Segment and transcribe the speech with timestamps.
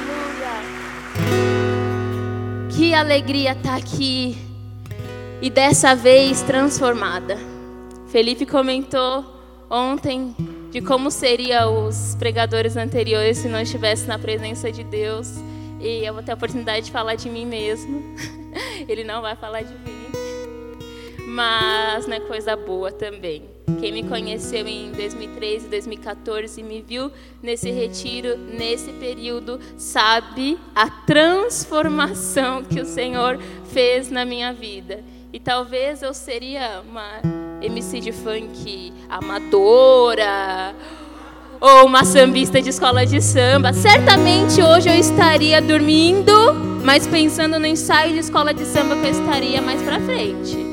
[0.00, 0.62] Aleluia.
[2.70, 4.36] Que alegria estar tá aqui
[5.42, 7.36] e dessa vez transformada.
[8.08, 9.24] Felipe comentou
[9.68, 10.34] ontem
[10.70, 15.28] de como seriam os pregadores anteriores se não estivesse na presença de Deus.
[15.80, 18.02] E eu vou ter a oportunidade de falar de mim mesmo.
[18.88, 20.00] Ele não vai falar de mim.
[21.28, 23.44] Mas não é coisa boa também.
[23.78, 27.10] Quem me conheceu em 2013 e 2014 e me viu
[27.42, 33.38] nesse retiro, nesse período, sabe a transformação que o Senhor
[33.72, 35.04] fez na minha vida.
[35.32, 37.20] E talvez eu seria uma
[37.62, 40.74] MC de funk amadora
[41.60, 43.72] ou uma sambista de escola de samba.
[43.72, 46.32] Certamente hoje eu estaria dormindo,
[46.82, 50.69] mas pensando no ensaio de escola de samba que eu estaria mais para frente.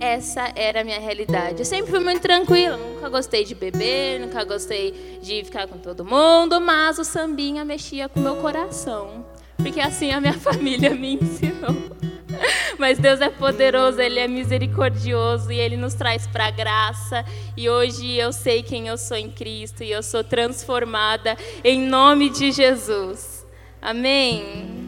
[0.00, 1.58] Essa era a minha realidade.
[1.58, 6.04] Eu sempre fui muito tranquila, nunca gostei de beber, nunca gostei de ficar com todo
[6.04, 9.26] mundo, mas o sambinha mexia com meu coração,
[9.56, 11.98] porque assim a minha família me ensinou.
[12.78, 17.24] Mas Deus é poderoso, Ele é misericordioso e Ele nos traz para a graça.
[17.56, 22.30] E hoje eu sei quem eu sou em Cristo e eu sou transformada em nome
[22.30, 23.44] de Jesus.
[23.82, 24.86] Amém.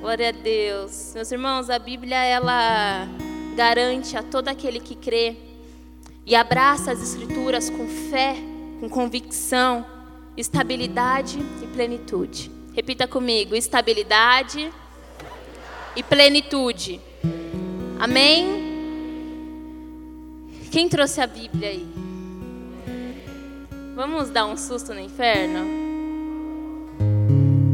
[0.00, 1.12] Glória a Deus.
[1.14, 3.06] Meus irmãos, a Bíblia ela
[3.58, 5.34] garante a todo aquele que crê
[6.24, 8.36] e abraça as Escrituras com fé,
[8.78, 9.84] com convicção,
[10.36, 12.52] estabilidade e plenitude.
[12.72, 14.72] Repita comigo: estabilidade
[15.96, 17.00] e plenitude.
[17.98, 18.68] Amém?
[20.70, 21.88] Quem trouxe a Bíblia aí?
[23.96, 25.66] Vamos dar um susto no inferno?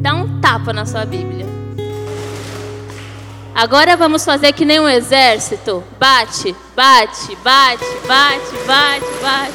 [0.00, 1.63] Dá um tapa na sua Bíblia.
[3.54, 5.84] Agora vamos fazer que nem um exército.
[5.96, 9.52] Bate, bate, bate, bate, bate, bate.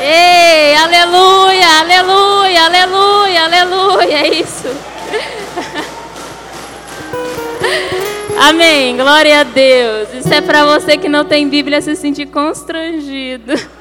[0.00, 4.14] Ei, aleluia, aleluia, aleluia, aleluia.
[4.14, 4.68] É isso.
[8.40, 8.96] Amém.
[8.96, 10.08] Glória a Deus.
[10.14, 13.52] Isso é para você que não tem Bíblia se sentir constrangido.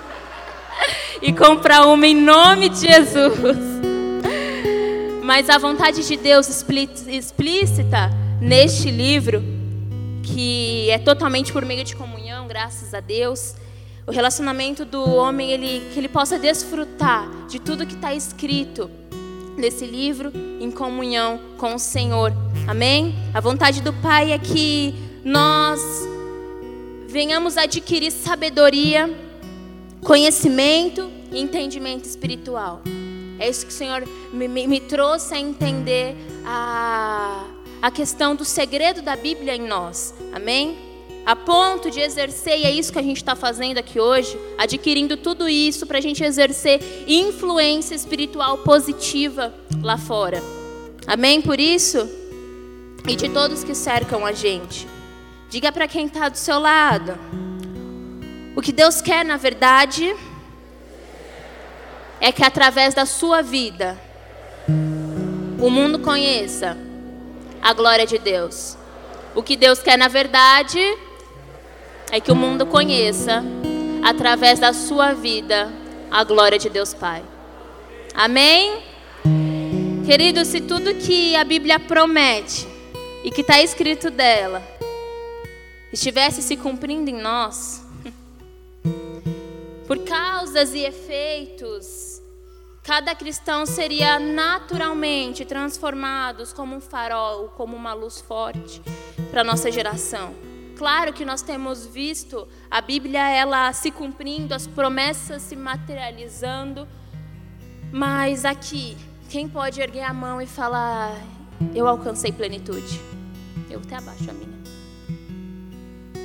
[1.19, 3.57] E comprar uma em nome de Jesus.
[5.23, 9.43] Mas a vontade de Deus explícita neste livro,
[10.23, 13.55] que é totalmente por meio de comunhão, graças a Deus,
[14.05, 18.89] o relacionamento do homem, ele, que ele possa desfrutar de tudo que está escrito
[19.57, 20.31] nesse livro
[20.61, 22.31] em comunhão com o Senhor.
[22.67, 23.15] Amém?
[23.33, 24.93] A vontade do Pai é que
[25.25, 25.81] nós
[27.07, 29.09] venhamos adquirir sabedoria,
[30.01, 32.81] conhecimento e entendimento espiritual.
[33.39, 36.15] É isso que o Senhor me, me, me trouxe a entender
[36.45, 37.43] a
[37.81, 40.13] a questão do segredo da Bíblia em nós.
[40.33, 40.77] Amém?
[41.25, 45.17] A ponto de exercer, e é isso que a gente está fazendo aqui hoje, adquirindo
[45.17, 50.41] tudo isso para a gente exercer influência espiritual positiva lá fora.
[51.05, 51.41] Amém?
[51.41, 52.09] Por isso,
[53.07, 54.87] e de todos que cercam a gente,
[55.49, 57.17] diga para quem está do seu lado:
[58.55, 60.15] o que Deus quer, na verdade,
[62.21, 63.97] é que através da sua vida,
[65.59, 66.86] o mundo conheça
[67.67, 68.77] a glória de Deus.
[69.35, 70.79] O que Deus quer, na verdade,
[72.09, 73.43] é que o mundo conheça,
[74.01, 75.69] através da sua vida,
[76.09, 77.21] a glória de Deus Pai.
[78.13, 78.81] Amém?
[80.05, 82.65] Querido, se tudo que a Bíblia promete
[83.21, 84.63] e que está escrito dela
[85.91, 87.85] estivesse se cumprindo em nós,
[89.85, 92.06] por causas e efeitos
[92.87, 98.81] Cada cristão seria naturalmente transformados como um farol, como uma luz forte
[99.29, 100.33] para nossa geração.
[100.77, 106.87] Claro que nós temos visto a Bíblia ela se cumprindo, as promessas se materializando,
[107.91, 108.95] mas aqui,
[109.29, 111.13] quem pode erguer a mão e falar:
[111.75, 113.01] Eu alcancei plenitude?
[113.69, 114.57] Eu até abaixo a minha.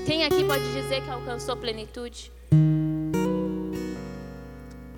[0.06, 2.30] Quem aqui pode dizer que alcançou plenitude?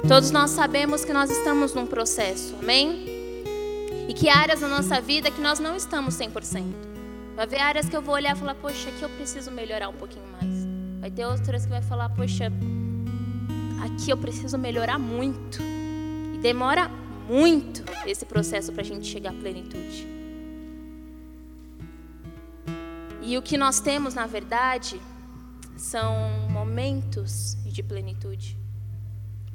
[0.07, 3.07] Todos nós sabemos que nós estamos num processo, amém?
[4.07, 6.63] E que áreas na nossa vida que nós não estamos 100%.
[7.35, 9.95] Vai haver áreas que eu vou olhar e falar, poxa, aqui eu preciso melhorar um
[9.95, 10.67] pouquinho mais.
[11.01, 12.53] Vai ter outras que vai falar, poxa,
[13.83, 15.63] aqui eu preciso melhorar muito.
[16.35, 16.91] E demora
[17.27, 20.07] muito esse processo para a gente chegar à plenitude.
[23.23, 25.01] E o que nós temos, na verdade,
[25.79, 26.15] são
[26.51, 28.64] momentos de plenitude.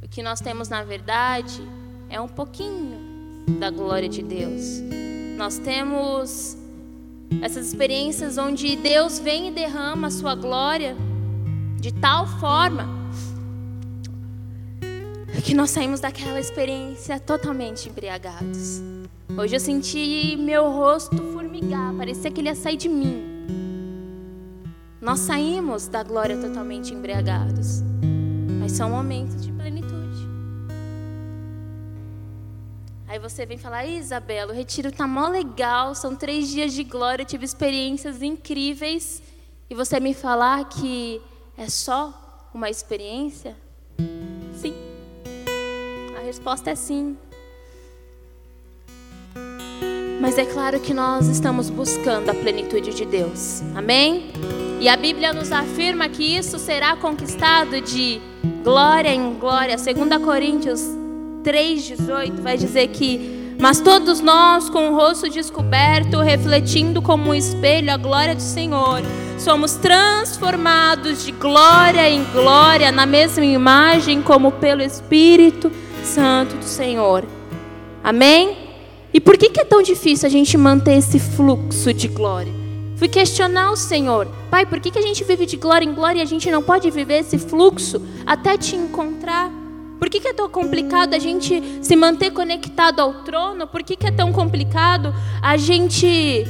[0.09, 1.61] O que nós temos, na verdade,
[2.09, 4.81] é um pouquinho da glória de Deus.
[5.38, 6.57] Nós temos
[7.44, 10.97] essas experiências onde Deus vem e derrama a sua glória
[11.79, 12.89] de tal forma
[15.45, 18.81] que nós saímos daquela experiência totalmente embriagados.
[19.38, 23.23] Hoje eu senti meu rosto formigar, parecia que ele ia sair de mim.
[25.00, 27.83] Nós saímos da glória totalmente embriagados,
[28.59, 29.79] mas são momentos de plenitude.
[33.09, 37.23] Aí você vem falar, Isabela, o retiro tá mó legal, são três dias de glória,
[37.23, 39.23] eu tive experiências incríveis,
[39.67, 41.19] e você me falar que
[41.57, 43.57] é só uma experiência?
[44.53, 44.75] Sim.
[46.15, 47.17] A resposta é sim.
[50.21, 53.63] Mas é claro que nós estamos buscando a plenitude de Deus.
[53.75, 54.31] Amém?
[54.79, 58.21] E a Bíblia nos afirma que isso será conquistado de
[58.63, 59.77] glória em glória.
[59.77, 60.99] 2 Coríntios
[61.44, 67.91] 3,18 vai dizer que, mas todos nós, com o rosto descoberto, refletindo como um espelho
[67.91, 69.01] a glória do Senhor,
[69.38, 75.71] somos transformados de glória em glória na mesma imagem, como pelo Espírito
[76.03, 77.25] Santo do Senhor.
[78.03, 78.57] Amém?
[79.13, 82.53] E por que, que é tão difícil a gente manter esse fluxo de glória?
[82.95, 86.19] Fui questionar o Senhor, Pai, por que, que a gente vive de glória em glória
[86.19, 89.58] e a gente não pode viver esse fluxo até te encontrar?
[90.00, 93.68] Por que, que é tão complicado a gente se manter conectado ao trono?
[93.68, 96.48] Por que, que é tão complicado a gente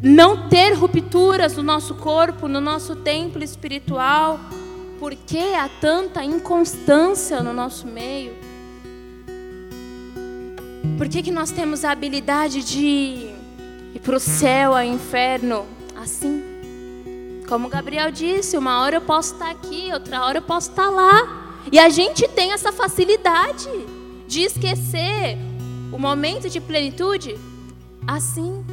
[0.00, 4.38] não ter rupturas no nosso corpo, no nosso templo espiritual?
[5.00, 8.34] Por que há tanta inconstância no nosso meio?
[10.96, 13.30] Por que, que nós temos a habilidade de
[13.94, 15.66] ir para o céu, ao inferno,
[16.00, 16.44] assim?
[17.48, 21.39] Como Gabriel disse, uma hora eu posso estar aqui, outra hora eu posso estar lá.
[21.72, 23.68] E a gente tem essa facilidade
[24.26, 25.36] de esquecer
[25.92, 27.36] o momento de plenitude
[28.06, 28.64] assim.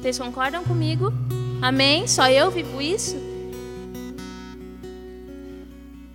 [0.00, 1.12] Vocês concordam comigo?
[1.60, 2.06] Amém?
[2.06, 3.16] Só eu vivo isso?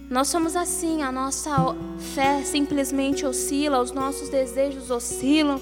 [0.09, 1.75] Nós somos assim, a nossa
[2.13, 5.59] fé simplesmente oscila, os nossos desejos oscilam.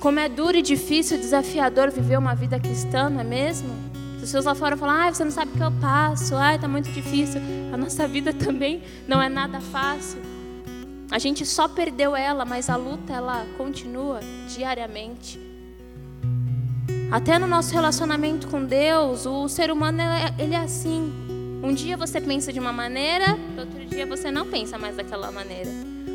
[0.00, 3.93] Como é duro e difícil, desafiador viver uma vida cristã, não é mesmo?
[4.24, 6.66] As pessoas lá fora falam, ah, você não sabe o que eu passo, ah, está
[6.66, 7.42] muito difícil.
[7.70, 10.18] A nossa vida também não é nada fácil.
[11.10, 15.38] A gente só perdeu ela, mas a luta ela continua diariamente.
[17.12, 20.00] Até no nosso relacionamento com Deus, o ser humano
[20.38, 21.12] ele é assim.
[21.62, 25.68] Um dia você pensa de uma maneira, outro dia você não pensa mais daquela maneira.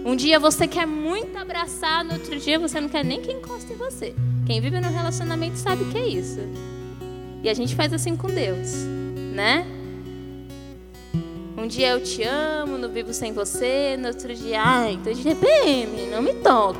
[0.03, 3.71] Um dia você quer muito abraçar, no outro dia você não quer nem que encoste
[3.71, 4.15] em você.
[4.47, 6.39] Quem vive no relacionamento sabe que é isso.
[7.41, 8.73] E a gente faz assim com Deus,
[9.33, 9.65] né?
[11.57, 15.23] Um dia eu te amo, não vivo sem você, no outro dia, ai, então de
[15.23, 16.79] TPM, não me toca.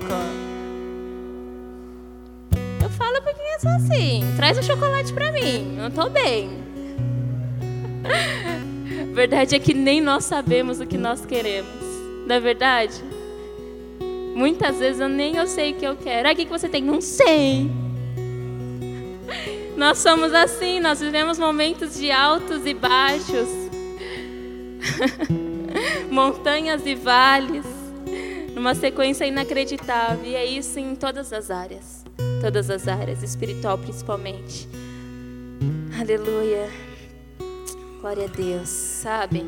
[2.81, 6.63] Eu falo porque é só assim, traz o chocolate pra mim, eu tô bem.
[9.13, 11.83] Verdade é que nem nós sabemos o que nós queremos,
[12.25, 13.03] não é verdade?
[14.35, 16.29] Muitas vezes eu nem eu sei o que eu quero.
[16.29, 16.81] Ah, o que você tem?
[16.81, 17.69] Não sei.
[19.79, 23.47] Nós somos assim, nós vivemos momentos de altos e baixos,
[26.11, 27.63] montanhas e vales,
[28.53, 30.25] numa sequência inacreditável.
[30.25, 32.03] E é isso em todas as áreas,
[32.41, 34.67] todas as áreas, espiritual principalmente.
[35.97, 36.69] Aleluia.
[38.01, 39.45] Glória a Deus, sabe?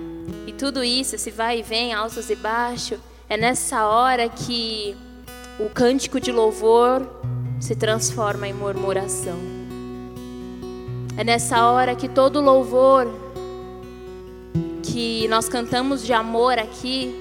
[0.47, 4.95] E tudo isso, esse vai e vem, altos e baixos, é nessa hora que
[5.59, 7.05] o cântico de louvor
[7.59, 9.60] se transforma em murmuração.
[11.17, 13.07] É nessa hora que todo louvor
[14.83, 17.13] que nós cantamos de amor aqui,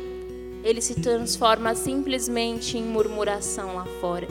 [0.64, 4.28] ele se transforma simplesmente em murmuração lá fora.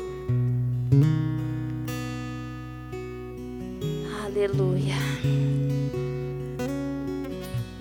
[4.25, 4.95] Aleluia.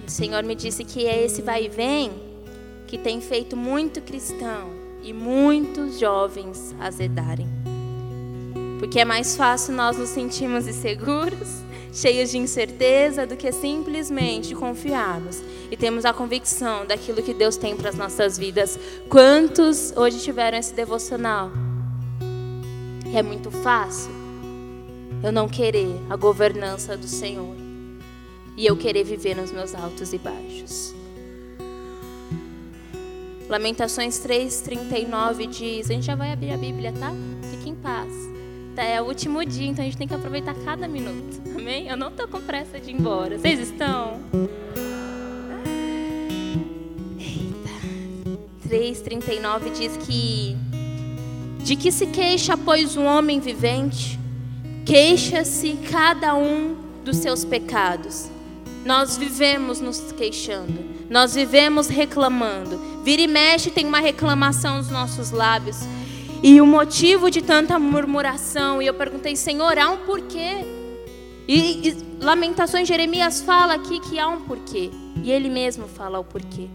[0.06, 2.11] o Senhor me disse que é esse vai e vem
[2.87, 4.70] que tem feito muito cristão
[5.02, 7.47] e muitos jovens azedarem.
[8.78, 15.42] Porque é mais fácil nós nos sentirmos inseguros cheios de incerteza, do que simplesmente confiarmos
[15.71, 18.78] e temos a convicção daquilo que Deus tem para as nossas vidas.
[19.09, 21.50] Quantos hoje tiveram esse devocional?
[23.14, 24.11] É muito fácil
[25.23, 27.57] eu não querer a governança do Senhor
[28.57, 30.95] e eu querer viver nos meus altos e baixos.
[33.49, 37.12] Lamentações 3:39 diz, a gente já vai abrir a Bíblia, tá?
[37.50, 38.38] Fique em paz
[38.82, 41.40] é o último dia, então a gente tem que aproveitar cada minuto.
[41.56, 41.88] Amém?
[41.88, 43.38] Eu não estou com pressa de ir embora.
[43.38, 44.20] Vocês estão?
[47.18, 48.68] Eita.
[48.68, 50.56] 3,39 diz que
[51.68, 54.18] de que se queixa, pois, um homem vivente?
[54.87, 58.30] Queixa-se cada um dos seus pecados.
[58.87, 60.82] Nós vivemos nos queixando.
[61.11, 62.80] Nós vivemos reclamando.
[63.04, 65.76] Vira e mexe tem uma reclamação nos nossos lábios.
[66.42, 68.80] E o motivo de tanta murmuração.
[68.80, 70.64] E eu perguntei, Senhor, há um porquê?
[71.49, 74.90] E, e Lamentações Jeremias fala aqui que há um porquê.
[75.23, 76.68] E ele mesmo fala o porquê.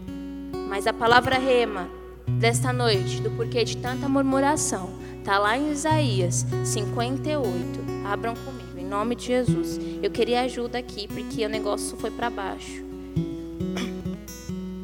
[0.68, 1.88] Mas a palavra rema
[2.26, 7.84] desta noite, do porquê de tanta murmuração, está lá em Isaías 58.
[8.04, 9.78] Abram comigo, em nome de Jesus.
[10.02, 12.84] Eu queria ajuda aqui, porque o negócio foi para baixo.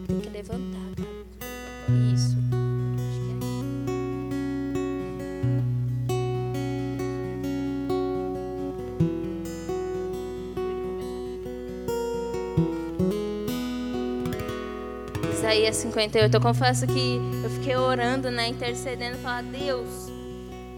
[0.07, 0.70] Tem que levantar,
[15.51, 16.33] Isaías 58.
[16.33, 20.09] Eu confesso que eu fiquei orando, né, intercedendo, falar: Deus,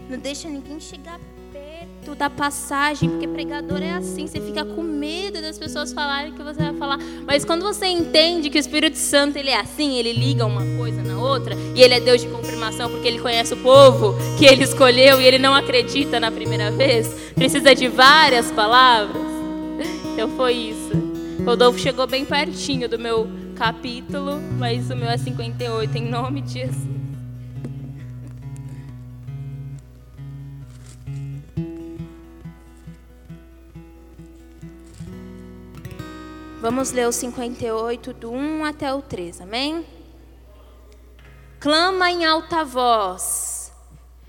[0.09, 1.19] não deixa ninguém chegar
[1.51, 6.41] perto da passagem, porque pregador é assim, você fica com medo das pessoas falarem que
[6.41, 6.97] você vai falar.
[7.23, 11.03] Mas quando você entende que o Espírito Santo ele é assim, ele liga uma coisa
[11.03, 14.63] na outra, e ele é Deus de confirmação porque ele conhece o povo que ele
[14.63, 19.21] escolheu e ele não acredita na primeira vez, precisa de várias palavras.
[20.13, 20.91] Então foi isso.
[21.43, 26.53] Rodolfo chegou bem pertinho do meu capítulo, mas o meu é 58, em nome de
[26.53, 26.93] Jesus.
[36.61, 39.85] Vamos ler o 58 do 1 até o 3, amém?
[41.59, 43.71] Clama em alta voz,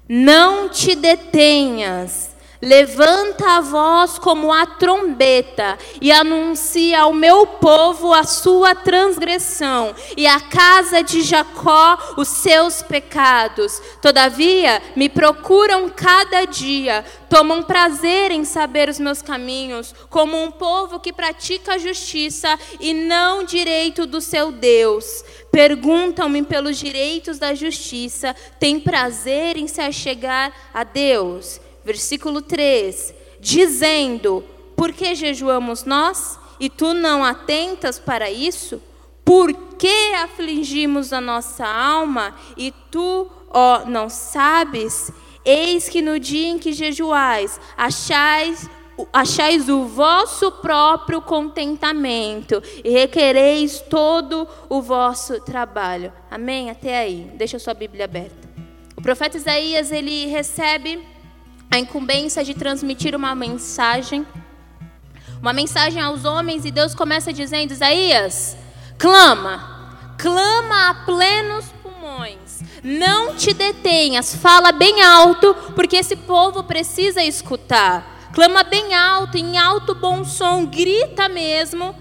[0.08, 2.33] não te detenhas
[2.64, 10.26] Levanta a voz como a trombeta e anuncia ao meu povo a sua transgressão e
[10.26, 13.82] à casa de Jacó os seus pecados.
[14.00, 20.98] Todavia, me procuram cada dia, tomam prazer em saber os meus caminhos, como um povo
[20.98, 25.22] que pratica a justiça e não direito do seu Deus.
[25.52, 34.44] Perguntam-me pelos direitos da justiça, têm prazer em se achegar a Deus versículo 3, dizendo:
[34.76, 38.80] Por que jejuamos nós e tu não atentas para isso?
[39.24, 45.10] Por que afligimos a nossa alma e tu, ó, não sabes?
[45.44, 48.68] Eis que no dia em que jejuais, achais
[49.12, 56.12] achais o vosso próprio contentamento e requereis todo o vosso trabalho.
[56.30, 56.70] Amém?
[56.70, 57.30] Até aí.
[57.34, 58.48] Deixa a sua Bíblia aberta.
[58.96, 61.04] O profeta Isaías, ele recebe
[61.70, 64.26] a incumbência de transmitir uma mensagem,
[65.40, 68.56] uma mensagem aos homens, e Deus começa dizendo: Isaías,
[68.98, 77.22] clama, clama a plenos pulmões, não te detenhas, fala bem alto, porque esse povo precisa
[77.22, 78.30] escutar.
[78.34, 81.94] Clama bem alto, em alto bom som, grita mesmo,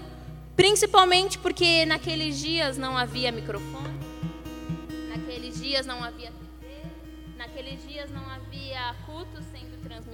[0.56, 4.00] principalmente porque naqueles dias não havia microfone,
[5.08, 6.82] naqueles dias não havia TV,
[7.36, 9.44] naqueles dias não havia cultos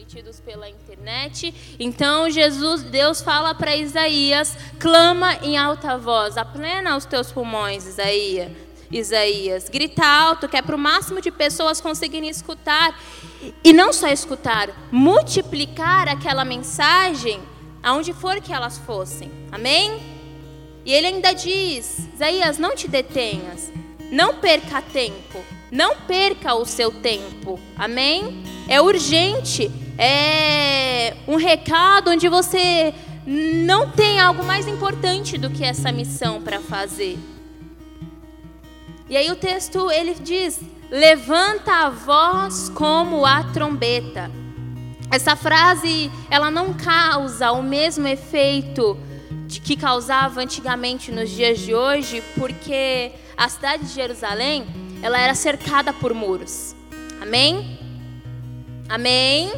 [0.00, 1.52] transmitidos pela internet.
[1.78, 8.50] Então Jesus, Deus fala para Isaías, clama em alta voz, aplena os teus pulmões, Isaías.
[8.90, 13.00] Isaías, grita alto, que é para o máximo de pessoas conseguirem escutar.
[13.62, 17.40] E não só escutar, multiplicar aquela mensagem
[17.82, 19.30] aonde for que elas fossem.
[19.52, 20.02] Amém?
[20.84, 23.72] E ele ainda diz: Isaías, não te detenhas,
[24.10, 25.38] não perca tempo,
[25.70, 27.58] não perca o seu tempo.
[27.76, 28.42] Amém?
[28.68, 29.70] É urgente
[30.02, 32.94] é um recado onde você
[33.26, 37.18] não tem algo mais importante do que essa missão para fazer.
[39.10, 40.58] E aí o texto ele diz:
[40.90, 44.30] levanta a voz como a trombeta.
[45.10, 48.96] Essa frase ela não causa o mesmo efeito
[49.62, 54.64] que causava antigamente nos dias de hoje, porque a cidade de Jerusalém
[55.02, 56.74] ela era cercada por muros.
[57.20, 57.78] Amém?
[58.88, 59.50] Amém?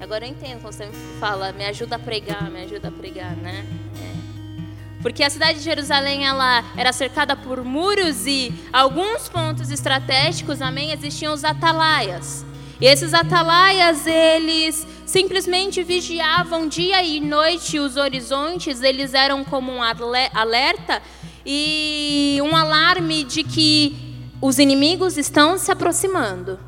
[0.00, 3.36] Agora eu entendo quando você me fala, me ajuda a pregar, me ajuda a pregar,
[3.36, 3.64] né?
[3.96, 5.02] É.
[5.02, 10.92] Porque a cidade de Jerusalém ela era cercada por muros e alguns pontos estratégicos, amém,
[10.92, 12.44] existiam os atalaias.
[12.80, 19.80] E esses atalaias, eles simplesmente vigiavam dia e noite os horizontes, eles eram como um
[19.82, 21.02] alerta
[21.44, 26.58] e um alarme de que os inimigos estão se aproximando.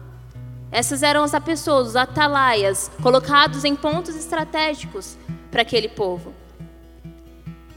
[0.70, 5.16] Essas eram as pessoas, os atalaias, colocados em pontos estratégicos
[5.50, 6.34] para aquele povo.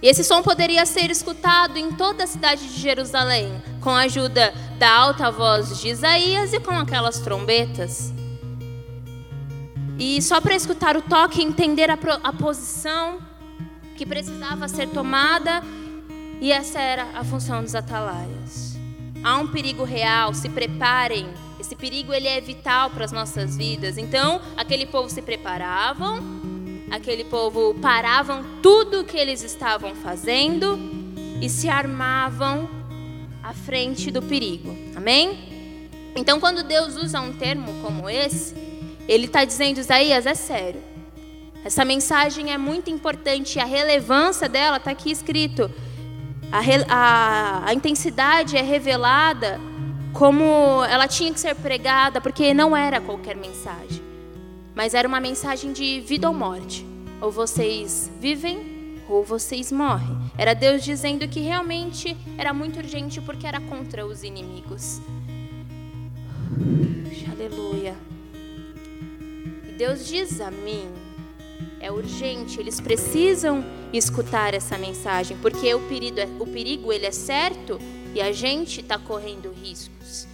[0.01, 4.53] E esse som poderia ser escutado em toda a cidade de Jerusalém, com a ajuda
[4.77, 8.13] da alta voz de Isaías e com aquelas trombetas.
[9.97, 13.19] E só para escutar o toque e entender a, a posição
[13.95, 15.63] que precisava ser tomada
[16.42, 18.77] E essa era a função dos atalaias.
[19.24, 21.27] Há um perigo real, se preparem.
[21.60, 23.98] Esse perigo ele é vital para as nossas vidas.
[23.98, 26.20] Então, aquele povo se preparavam,
[26.92, 30.77] aquele povo paravam tudo o que eles estavam fazendo
[31.42, 32.70] e se armavam
[33.42, 34.75] à frente do perigo.
[34.96, 35.89] Amém?
[36.15, 38.56] Então, quando Deus usa um termo como esse,
[39.08, 40.82] ele está dizendo, Isaías, é sério.
[41.63, 45.70] Essa mensagem é muito importante e a relevância dela está aqui escrito.
[46.55, 49.59] A, a, a intensidade é revelada
[50.13, 54.01] como ela tinha que ser pregada, porque não era qualquer mensagem,
[54.74, 56.85] mas era uma mensagem de vida ou morte.
[57.19, 60.17] Ou vocês vivem ou vocês morrem.
[60.38, 65.01] Era Deus dizendo que realmente era muito urgente porque era contra os inimigos.
[67.29, 67.95] Aleluia.
[69.67, 70.88] E Deus diz a mim
[71.86, 73.63] é urgente, eles precisam
[73.94, 77.80] escutar essa mensagem, porque o perigo, é, o perigo ele é certo
[78.15, 80.27] e a gente está correndo riscos.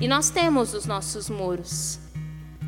[0.00, 2.00] E nós temos os nossos muros,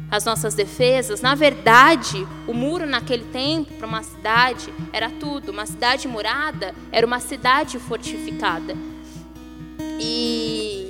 [0.09, 1.21] as nossas defesas.
[1.21, 5.50] Na verdade, o muro naquele tempo para uma cidade era tudo.
[5.50, 8.77] Uma cidade murada era uma cidade fortificada.
[10.00, 10.88] E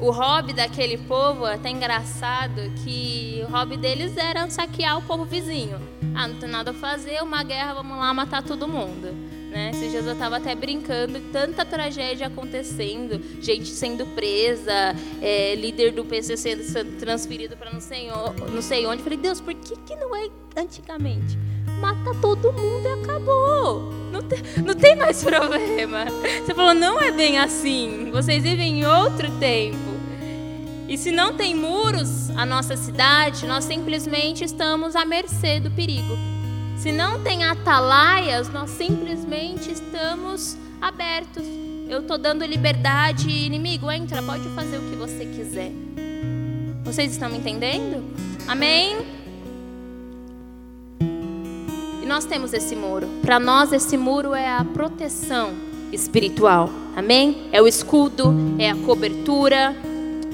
[0.00, 5.24] o hobby daquele povo, é até engraçado, que o hobby deles era saquear o povo
[5.24, 5.80] vizinho.
[6.14, 9.34] Ah, não tem nada a fazer, uma guerra, vamos lá matar todo mundo.
[9.50, 9.70] Né?
[9.72, 16.98] Eu estava até brincando, tanta tragédia acontecendo, gente sendo presa, é, líder do PCC sendo
[16.98, 18.08] transferido para não sei,
[18.52, 19.02] não sei onde.
[19.02, 21.38] Falei, Deus, por que, que não é antigamente?
[21.80, 23.92] Mata todo mundo e acabou.
[24.12, 26.06] Não tem, não tem mais problema.
[26.44, 28.10] Você falou, não é bem assim.
[28.12, 29.94] Vocês vivem em outro tempo.
[30.88, 36.16] E se não tem muros a nossa cidade, nós simplesmente estamos à mercê do perigo.
[36.76, 41.44] Se não tem atalaias, nós simplesmente estamos abertos.
[41.88, 45.72] Eu estou dando liberdade, inimigo, entra, pode fazer o que você quiser.
[46.84, 48.04] Vocês estão me entendendo?
[48.46, 49.23] Amém?
[52.14, 53.08] Nós temos esse muro.
[53.22, 55.52] Para nós, esse muro é a proteção
[55.92, 56.70] espiritual.
[56.94, 57.48] Amém?
[57.50, 59.74] É o escudo, é a cobertura,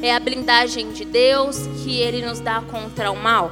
[0.03, 3.51] é a blindagem de Deus que ele nos dá contra o mal.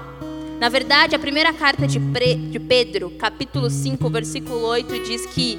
[0.60, 5.58] Na verdade, a primeira carta de, de Pedro, capítulo 5, versículo 8, diz que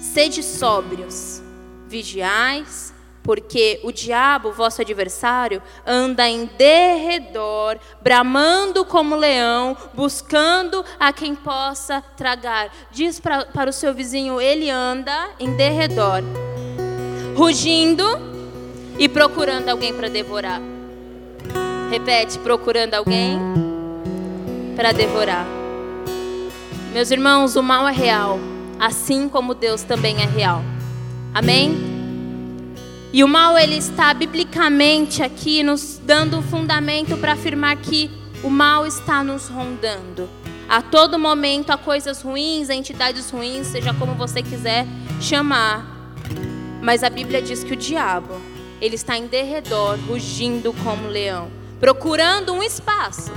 [0.00, 1.42] sede sóbrios,
[1.86, 2.85] vigiais,
[3.26, 12.00] porque o diabo, vosso adversário, anda em derredor, bramando como leão, buscando a quem possa
[12.16, 12.70] tragar.
[12.92, 16.22] Diz pra, para o seu vizinho: ele anda em derredor,
[17.36, 18.04] rugindo
[18.96, 20.62] e procurando alguém para devorar.
[21.90, 23.38] Repete: procurando alguém
[24.76, 25.44] para devorar.
[26.92, 28.38] Meus irmãos, o mal é real,
[28.78, 30.62] assim como Deus também é real.
[31.34, 31.95] Amém?
[33.16, 38.10] E o mal ele está biblicamente aqui nos dando fundamento para afirmar que
[38.44, 40.28] o mal está nos rondando.
[40.68, 44.84] A todo momento há coisas ruins, entidades ruins, seja como você quiser
[45.18, 46.12] chamar.
[46.82, 48.34] Mas a Bíblia diz que o diabo
[48.82, 51.50] ele está em derredor, rugindo como leão,
[51.80, 53.32] procurando um espaço,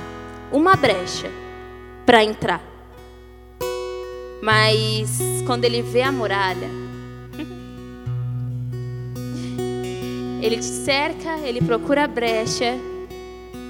[0.52, 1.32] uma brecha
[2.06, 2.62] para entrar.
[4.44, 6.89] Mas quando ele vê a muralha,
[10.42, 12.78] ele te cerca, ele procura a brecha,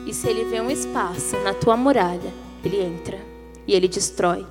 [0.05, 3.17] e se ele vê um espaço na tua muralha, ele entra
[3.67, 4.45] e ele destrói.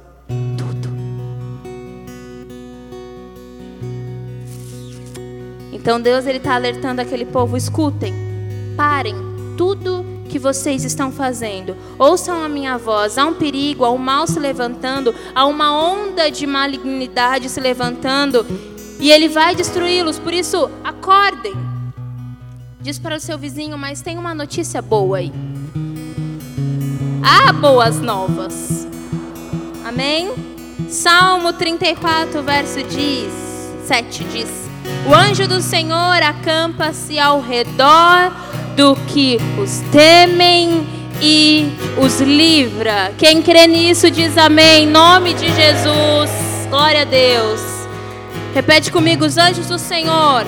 [5.73, 8.13] Então Deus ele está alertando aquele povo: escutem,
[8.77, 9.15] parem
[9.57, 11.75] tudo que vocês estão fazendo.
[11.99, 13.17] Ouçam a minha voz.
[13.17, 18.45] Há um perigo, há um mal se levantando, há uma onda de malignidade se levantando
[19.01, 20.19] e ele vai destruí-los.
[20.19, 21.68] Por isso, acordem.
[22.89, 25.31] Diz para o seu vizinho, mas tem uma notícia boa aí.
[27.23, 28.89] Há boas novas.
[29.85, 30.33] Amém?
[30.89, 32.79] Salmo 34, verso
[33.85, 34.49] 7 diz:
[35.07, 38.33] o anjo do Senhor acampa-se ao redor
[38.75, 40.89] do que os temem
[41.21, 41.71] e
[42.03, 43.13] os livra.
[43.19, 44.85] Quem crê nisso diz amém.
[44.85, 46.31] Em nome de Jesus.
[46.71, 47.61] Glória a Deus.
[48.55, 50.47] Repete comigo: os anjos do Senhor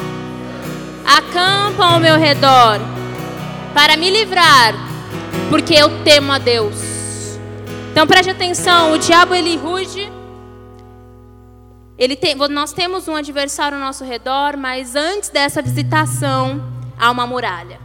[1.05, 2.81] acampam ao meu redor
[3.75, 4.75] para me livrar,
[5.49, 6.75] porque eu temo a Deus.
[7.93, 10.11] Então preste atenção: o diabo ele ruge
[12.01, 16.65] ele tem, nós temos um adversário ao nosso redor, mas antes dessa visitação
[16.99, 17.79] há uma muralha.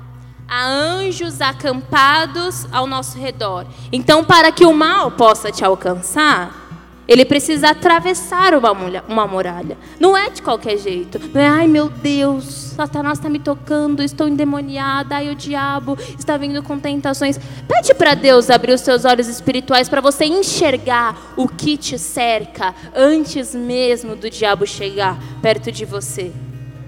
[0.48, 3.68] Há anjos acampados ao nosso redor.
[3.92, 6.65] Então, para que o mal possa te alcançar,
[7.08, 8.72] Ele precisa atravessar uma,
[9.08, 9.78] uma muralha.
[10.00, 11.20] Não é de qualquer jeito.
[11.34, 16.36] Não é, ai meu Deus, Satanás está me tocando, estou endemoniada, ai o diabo está
[16.38, 17.40] vindo com tentações.
[17.68, 22.74] Pede para Deus abrir os seus olhos espirituais para você enxergar o que te cerca
[22.96, 26.32] antes mesmo do diabo chegar perto de você.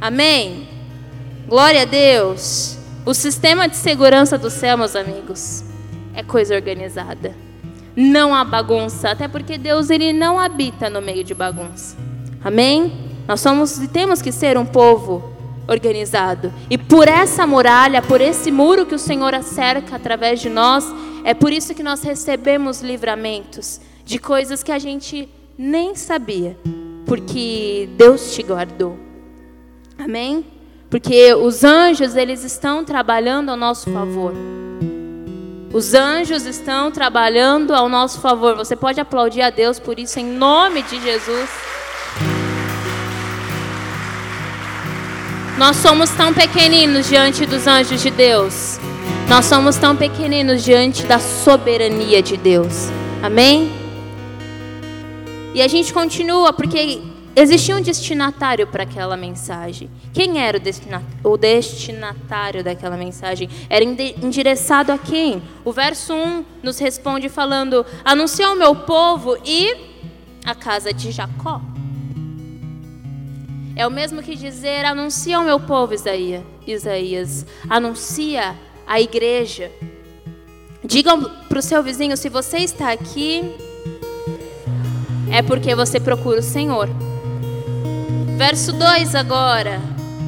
[0.02, 0.68] Amém?
[1.48, 2.78] Glória a Deus.
[3.06, 5.64] O sistema de segurança do céu, meus amigos,
[6.14, 7.47] é coisa organizada.
[8.00, 11.98] Não há bagunça, até porque Deus ele não habita no meio de bagunça.
[12.44, 12.94] Amém?
[13.28, 15.34] Nós somos e temos que ser um povo
[15.68, 16.54] organizado.
[16.70, 20.86] E por essa muralha, por esse muro que o Senhor acerca através de nós,
[21.24, 26.56] é por isso que nós recebemos livramentos de coisas que a gente nem sabia,
[27.04, 28.96] porque Deus te guardou.
[29.98, 30.46] Amém?
[30.88, 34.36] Porque os anjos, eles estão trabalhando ao nosso favor.
[35.78, 38.56] Os anjos estão trabalhando ao nosso favor.
[38.56, 41.48] Você pode aplaudir a Deus por isso, em nome de Jesus.
[45.56, 48.80] Nós somos tão pequeninos diante dos anjos de Deus.
[49.30, 52.90] Nós somos tão pequeninos diante da soberania de Deus.
[53.22, 53.72] Amém?
[55.54, 57.04] E a gente continua, porque
[57.40, 59.92] Existia um destinatário para aquela mensagem.
[60.12, 60.60] Quem era
[61.24, 63.48] o destinatário daquela mensagem?
[63.70, 65.44] Era endereçado a quem?
[65.64, 69.72] O verso 1 nos responde falando: Anuncia ao meu povo e
[70.44, 71.62] a casa de Jacó.
[73.76, 76.44] É o mesmo que dizer: Anuncia ao meu povo, Isaías.
[76.66, 77.46] Isaías.
[77.70, 78.56] Anuncia
[78.88, 79.72] a igreja.
[80.84, 81.16] Diga
[81.48, 83.44] para o seu vizinho: se você está aqui,
[85.32, 86.90] é porque você procura o Senhor.
[88.38, 89.82] Verso 2 agora.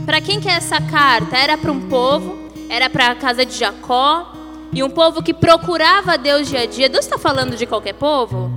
[0.04, 1.38] Para quem que é essa carta?
[1.38, 4.34] Era para um povo, era para a casa de Jacó,
[4.74, 6.90] e um povo que procurava Deus dia a dia.
[6.90, 8.52] Deus está falando de qualquer povo?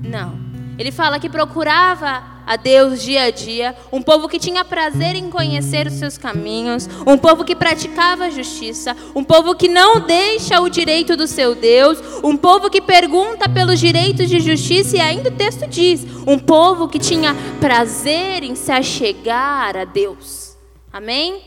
[0.00, 0.43] Não.
[0.78, 5.30] Ele fala que procurava a Deus dia a dia, um povo que tinha prazer em
[5.30, 10.60] conhecer os seus caminhos, um povo que praticava a justiça, um povo que não deixa
[10.60, 15.30] o direito do seu Deus, um povo que pergunta pelos direitos de justiça, e ainda
[15.30, 20.56] o texto diz: um povo que tinha prazer em se achegar a Deus.
[20.92, 21.40] Amém?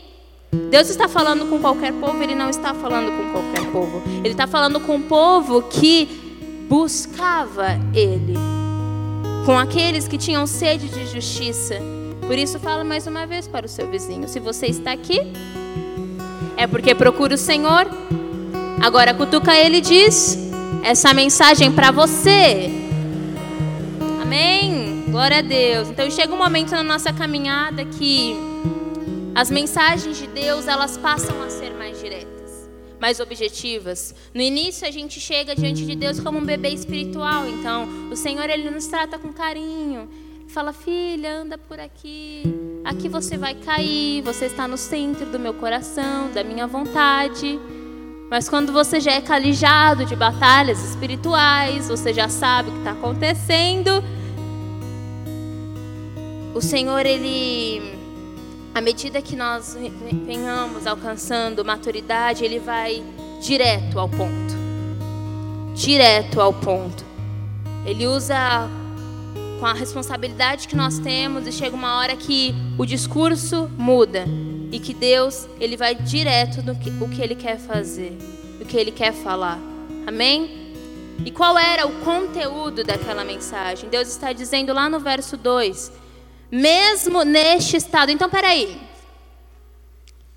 [0.70, 4.02] Deus está falando com qualquer povo, Ele não está falando com qualquer povo.
[4.24, 8.57] Ele está falando com um povo que buscava Ele
[9.48, 11.76] com aqueles que tinham sede de justiça.
[12.26, 15.18] Por isso, fala mais uma vez para o seu vizinho: se você está aqui,
[16.54, 17.86] é porque procura o Senhor.
[18.78, 20.36] Agora, cutuca ele e diz:
[20.84, 22.70] essa mensagem para você.
[24.20, 25.04] Amém?
[25.08, 25.88] Glória a Deus.
[25.88, 28.36] Então, chega um momento na nossa caminhada que
[29.34, 32.37] as mensagens de Deus elas passam a ser mais diretas
[33.00, 34.14] mais objetivas.
[34.34, 38.48] No início a gente chega diante de Deus como um bebê espiritual, então o Senhor
[38.50, 40.08] ele nos trata com carinho.
[40.48, 42.42] Fala, filha, anda por aqui.
[42.84, 47.60] Aqui você vai cair, você está no centro do meu coração, da minha vontade.
[48.30, 52.92] Mas quando você já é calijado de batalhas espirituais, você já sabe o que está
[52.92, 54.02] acontecendo.
[56.54, 57.97] O Senhor, Ele
[58.78, 59.76] à medida que nós
[60.24, 63.02] venhamos alcançando maturidade, ele vai
[63.42, 64.54] direto ao ponto.
[65.74, 67.04] Direto ao ponto.
[67.84, 68.68] Ele usa
[69.58, 74.26] com a responsabilidade que nós temos e chega uma hora que o discurso muda
[74.70, 78.16] e que Deus ele vai direto no que, o que ele quer fazer,
[78.60, 79.58] o que ele quer falar.
[80.06, 80.72] Amém?
[81.26, 83.88] E qual era o conteúdo daquela mensagem?
[83.88, 86.06] Deus está dizendo lá no verso 2
[86.50, 88.10] mesmo neste estado.
[88.10, 88.80] Então, peraí.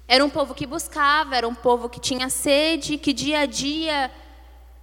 [0.08, 4.12] Era um povo que buscava, era um povo que tinha sede, que dia a dia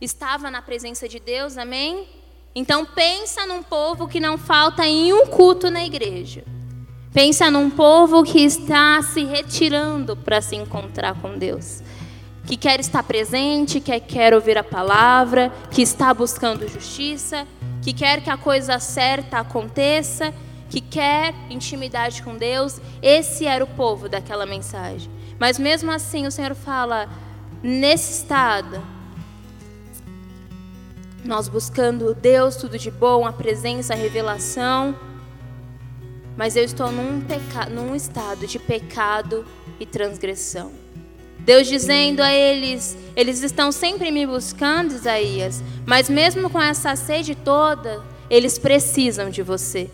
[0.01, 2.09] estava na presença de Deus, amém?
[2.55, 6.45] Então pensa num povo que não falta em um culto na igreja.
[7.13, 11.83] Pensa num povo que está se retirando para se encontrar com Deus.
[12.47, 17.47] Que quer estar presente, que quer ouvir a palavra, que está buscando justiça,
[17.83, 20.33] que quer que a coisa certa aconteça
[20.69, 25.11] que quer intimidade com Deus, esse era o povo daquela mensagem.
[25.39, 27.09] Mas mesmo assim, o Senhor fala:
[27.63, 28.83] nesse estado,
[31.25, 34.99] nós buscando Deus, tudo de bom, a presença, a revelação,
[36.37, 37.69] mas eu estou num, peca...
[37.69, 39.45] num estado de pecado
[39.81, 40.73] e transgressão.
[41.41, 47.35] Deus dizendo a eles: eles estão sempre me buscando, Isaías, mas mesmo com essa sede
[47.35, 49.91] toda, eles precisam de você.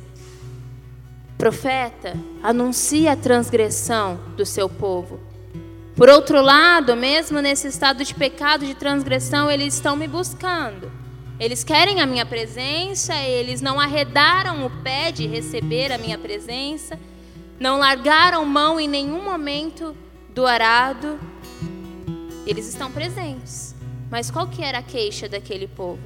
[1.36, 5.20] Profeta, anuncia a transgressão do seu povo.
[5.96, 10.90] Por outro lado, mesmo nesse estado de pecado, de transgressão, eles estão me buscando.
[11.38, 16.98] Eles querem a minha presença, eles não arredaram o pé de receber a minha presença,
[17.58, 19.96] não largaram mão em nenhum momento
[20.30, 21.18] do arado.
[22.46, 23.74] Eles estão presentes.
[24.10, 26.02] Mas qual que era a queixa daquele povo?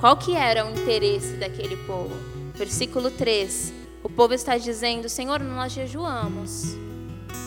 [0.00, 2.14] Qual que era o interesse daquele povo?
[2.54, 3.81] Versículo 3.
[4.02, 6.76] O povo está dizendo: Senhor, nós jejuamos,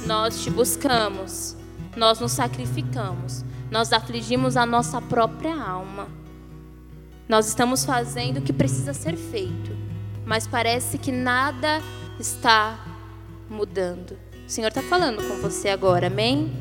[0.06, 1.56] nós te buscamos,
[1.96, 6.08] nós nos sacrificamos, nós afligimos a nossa própria alma.
[7.28, 9.76] Nós estamos fazendo o que precisa ser feito,
[10.26, 11.82] mas parece que nada
[12.20, 12.80] está
[13.50, 14.18] mudando.
[14.46, 16.54] O Senhor está falando com você agora, amém?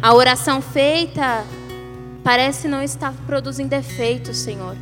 [0.00, 1.44] A oração feita
[2.24, 4.76] parece não estar produzindo efeito, Senhor.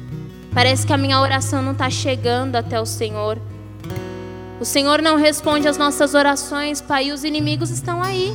[0.54, 3.38] Parece que a minha oração não está chegando até o Senhor.
[4.60, 8.30] O Senhor não responde às nossas orações, Pai, e os inimigos estão aí.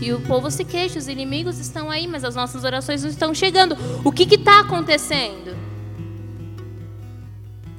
[0.00, 3.34] E o povo se queixa, os inimigos estão aí, mas as nossas orações não estão
[3.34, 3.76] chegando.
[4.04, 5.56] O que está acontecendo?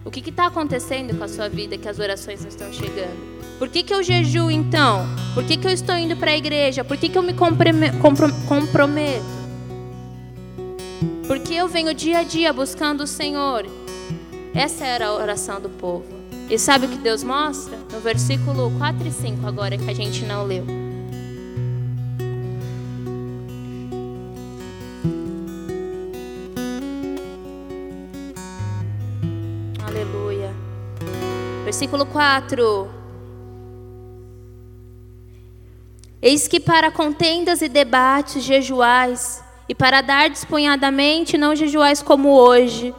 [0.03, 3.39] O que está acontecendo com a sua vida que as orações não estão chegando?
[3.57, 5.05] Por que, que eu jejuo então?
[5.33, 6.83] Por que, que eu estou indo para a igreja?
[6.83, 7.95] Por que, que eu me comprometo?
[11.27, 13.65] Porque eu venho dia a dia buscando o Senhor.
[14.53, 16.18] Essa era a oração do povo.
[16.49, 17.77] E sabe o que Deus mostra?
[17.91, 20.65] No versículo 4 e 5, agora que a gente não leu.
[31.69, 32.89] Versículo 4.
[36.19, 42.91] Eis que para contendas e debates jejuais, e para dar despunhadamente não jejuais como hoje,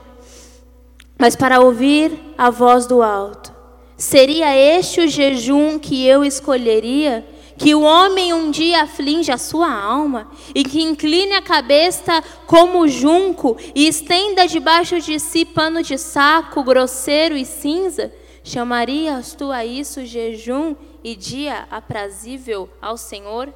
[1.21, 3.55] mas para ouvir a voz do alto.
[3.95, 7.29] Seria este o jejum que eu escolheria?
[7.59, 12.89] Que o homem um dia aflige a sua alma e que incline a cabeça como
[12.89, 18.11] junco e estenda debaixo de si pano de saco grosseiro e cinza?
[18.43, 23.53] Chamarias tu a isso jejum e dia aprazível ao Senhor?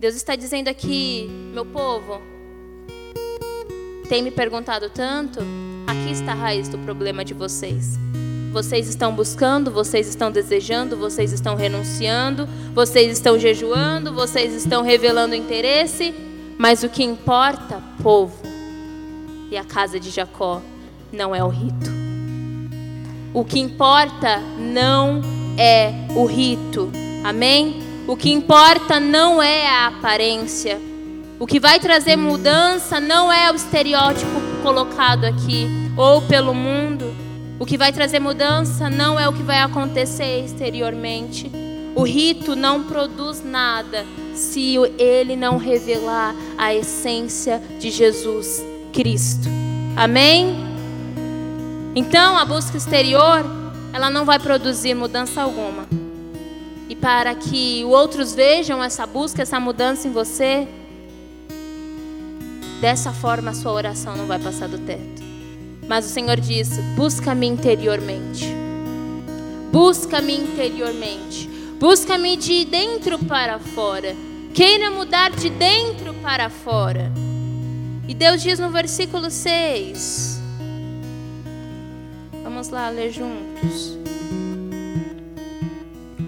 [0.00, 2.20] Deus está dizendo aqui, meu povo,
[4.08, 5.38] tem me perguntado tanto,
[5.92, 7.98] aqui está a raiz do problema de vocês.
[8.50, 15.34] Vocês estão buscando, vocês estão desejando, vocês estão renunciando, vocês estão jejuando, vocês estão revelando
[15.34, 16.14] interesse,
[16.58, 18.42] mas o que importa, povo,
[19.50, 20.62] e a casa de Jacó,
[21.12, 21.90] não é o rito.
[23.34, 25.20] O que importa não
[25.58, 26.90] é o rito.
[27.22, 27.82] Amém?
[28.08, 30.80] O que importa não é a aparência.
[31.42, 37.12] O que vai trazer mudança não é o estereótipo colocado aqui ou pelo mundo.
[37.58, 41.50] O que vai trazer mudança não é o que vai acontecer exteriormente.
[41.96, 49.48] O rito não produz nada se ele não revelar a essência de Jesus Cristo.
[49.96, 50.54] Amém?
[51.96, 53.44] Então, a busca exterior,
[53.92, 55.88] ela não vai produzir mudança alguma.
[56.88, 60.68] E para que outros vejam essa busca, essa mudança em você,
[62.82, 65.22] dessa forma a sua oração não vai passar do teto.
[65.86, 68.44] Mas o Senhor diz: busca-me interiormente.
[69.70, 71.48] Busca-me interiormente.
[71.78, 74.16] Busca-me de dentro para fora.
[74.52, 77.12] Queira mudar de dentro para fora.
[78.08, 80.40] E Deus diz no versículo 6:
[82.42, 83.96] Vamos lá ler juntos.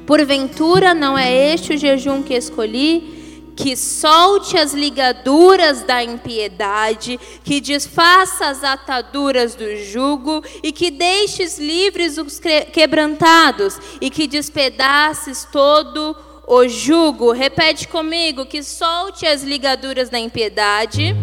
[0.06, 3.13] Porventura não é este o jejum que escolhi?
[3.56, 11.58] Que solte as ligaduras da impiedade, que desfaça as ataduras do jugo, e que deixes
[11.58, 12.40] livres os
[12.72, 17.32] quebrantados, e que despedaces todo o jugo.
[17.32, 21.14] Repete comigo: que solte as ligaduras da impiedade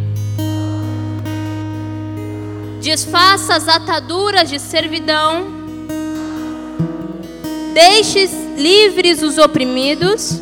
[2.81, 5.47] desfaça as ataduras de servidão,
[7.73, 8.25] deixe
[8.57, 10.41] livres os oprimidos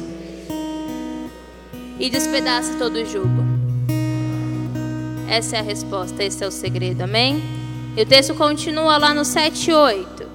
[2.00, 3.44] e despedace todo o jugo.
[5.30, 7.44] Essa é a resposta, esse é o segredo, amém?
[7.96, 10.30] E o texto continua lá no 7 e 8.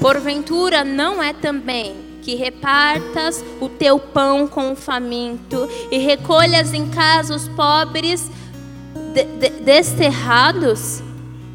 [0.00, 6.88] Porventura não é também que repartas o teu pão com o faminto e recolhas em
[6.88, 8.30] casa os pobres
[9.12, 11.02] de, de, desterrados,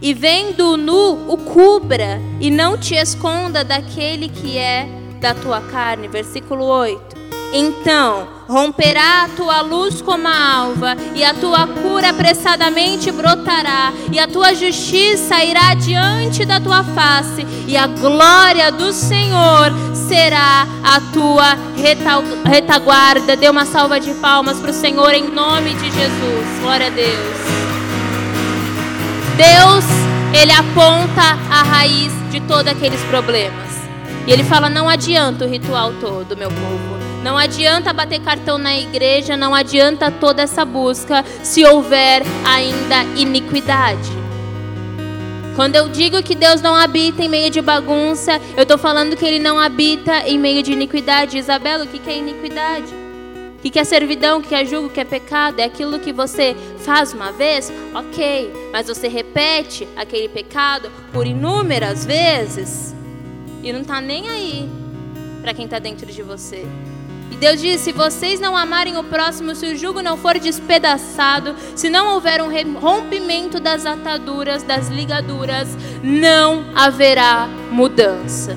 [0.01, 4.87] e vendo nu o cubra, e não te esconda daquele que é
[5.19, 6.07] da tua carne.
[6.07, 7.16] Versículo 8.
[7.53, 14.19] Então romperá a tua luz como a alva, e a tua cura apressadamente brotará, e
[14.19, 21.01] a tua justiça irá diante da tua face, e a glória do Senhor será a
[21.13, 21.57] tua
[22.45, 23.35] retaguarda.
[23.35, 26.59] Dê uma salva de palmas para o Senhor em nome de Jesus.
[26.61, 27.37] Glória a Deus.
[29.35, 29.85] Deus,
[30.33, 33.67] ele aponta a raiz de todos aqueles problemas.
[34.25, 37.06] E ele fala: não adianta o ritual todo, meu povo.
[37.27, 44.09] Não adianta bater cartão na igreja, não adianta toda essa busca se houver ainda iniquidade.
[45.53, 49.25] Quando eu digo que Deus não habita em meio de bagunça, eu estou falando que
[49.25, 51.37] Ele não habita em meio de iniquidade.
[51.37, 52.95] Isabela, o que é iniquidade?
[53.57, 54.39] O que é servidão?
[54.39, 54.87] O que é julgo?
[54.87, 55.59] O que é pecado?
[55.59, 57.69] É aquilo que você faz uma vez?
[57.93, 62.95] Ok, mas você repete aquele pecado por inúmeras vezes
[63.61, 64.69] e não está nem aí
[65.41, 66.65] para quem está dentro de você.
[67.31, 71.55] E Deus diz: se vocês não amarem o próximo, se o jugo não for despedaçado,
[71.75, 75.67] se não houver um rompimento das ataduras, das ligaduras,
[76.01, 78.55] não haverá mudança.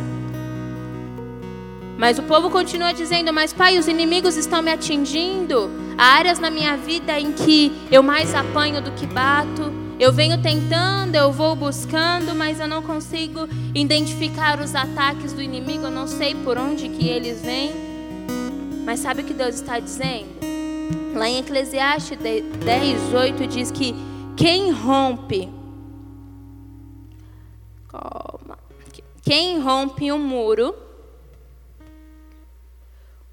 [1.99, 5.71] Mas o povo continua dizendo: Mas pai, os inimigos estão me atingindo.
[5.99, 9.71] Há áreas na minha vida em que eu mais apanho do que bato.
[9.99, 15.85] Eu venho tentando, eu vou buscando, mas eu não consigo identificar os ataques do inimigo,
[15.85, 17.90] eu não sei por onde que eles vêm.
[18.91, 20.27] Mas sabe o que Deus está dizendo?
[21.15, 23.95] Lá em Eclesiastes 10, 8 diz que
[24.37, 25.49] quem rompe.
[27.87, 28.59] Calma.
[29.23, 30.75] Quem rompe um muro,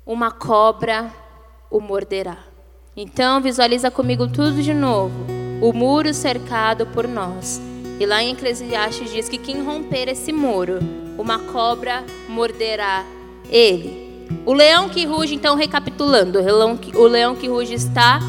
[0.06, 1.12] uma cobra
[1.72, 2.38] o morderá.
[2.96, 5.26] Então visualiza comigo tudo de novo
[5.60, 7.60] o muro cercado por nós.
[8.00, 10.78] E lá em Eclesiastes diz que quem romper esse muro,
[11.18, 13.04] uma cobra morderá
[13.50, 14.07] ele.
[14.46, 16.40] O leão que ruge, então recapitulando,
[16.96, 18.20] o leão que ruge está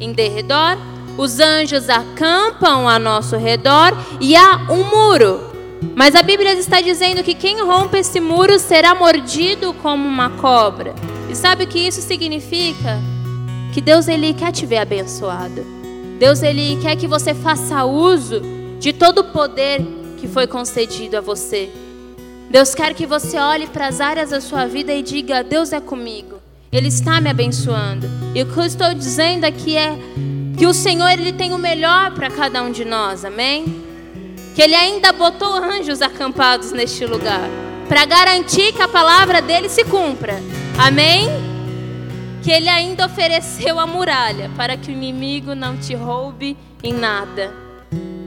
[0.00, 0.76] em derredor,
[1.16, 5.40] os anjos acampam a nosso redor e há um muro.
[5.94, 10.94] Mas a Bíblia está dizendo que quem rompe esse muro será mordido como uma cobra.
[11.28, 13.00] E sabe o que isso significa?
[13.72, 15.64] Que Deus ele quer te ver abençoado.
[16.18, 18.40] Deus ele quer que você faça uso
[18.78, 19.80] de todo o poder
[20.18, 21.70] que foi concedido a você.
[22.52, 25.80] Deus quer que você olhe para as áreas da sua vida e diga: Deus é
[25.80, 26.38] comigo.
[26.70, 28.06] Ele está me abençoando.
[28.34, 29.96] E o que eu estou dizendo aqui é
[30.58, 33.24] que o Senhor ele tem o melhor para cada um de nós.
[33.24, 33.82] Amém?
[34.54, 37.48] Que ele ainda botou anjos acampados neste lugar
[37.88, 40.38] para garantir que a palavra dele se cumpra.
[40.78, 41.30] Amém?
[42.42, 47.54] que ele ainda ofereceu a muralha para que o inimigo não te roube em nada.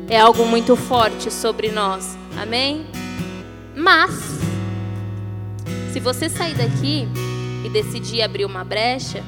[0.09, 2.17] É algo muito forte sobre nós.
[2.41, 2.85] Amém?
[3.75, 4.39] Mas,
[5.91, 7.07] se você sair daqui
[7.63, 9.23] e decidir abrir uma brecha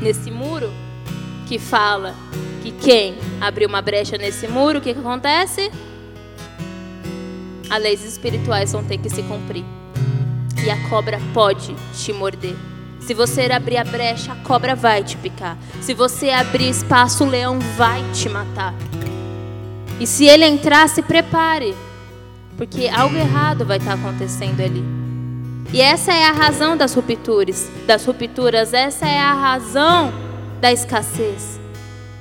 [0.00, 0.70] nesse muro,
[1.48, 2.14] que fala
[2.62, 5.70] que quem abrir uma brecha nesse muro, o que, que acontece?
[7.68, 9.64] As leis espirituais vão ter que se cumprir.
[10.64, 12.56] E a cobra pode te morder.
[13.00, 15.56] Se você abrir a brecha, a cobra vai te picar.
[15.80, 18.74] Se você abrir espaço, o leão vai te matar.
[20.00, 21.74] E se ele entrar, se prepare,
[22.56, 24.84] porque algo errado vai estar acontecendo ali.
[25.72, 30.12] E essa é a razão das rupturas, das rupturas, essa é a razão
[30.60, 31.60] da escassez.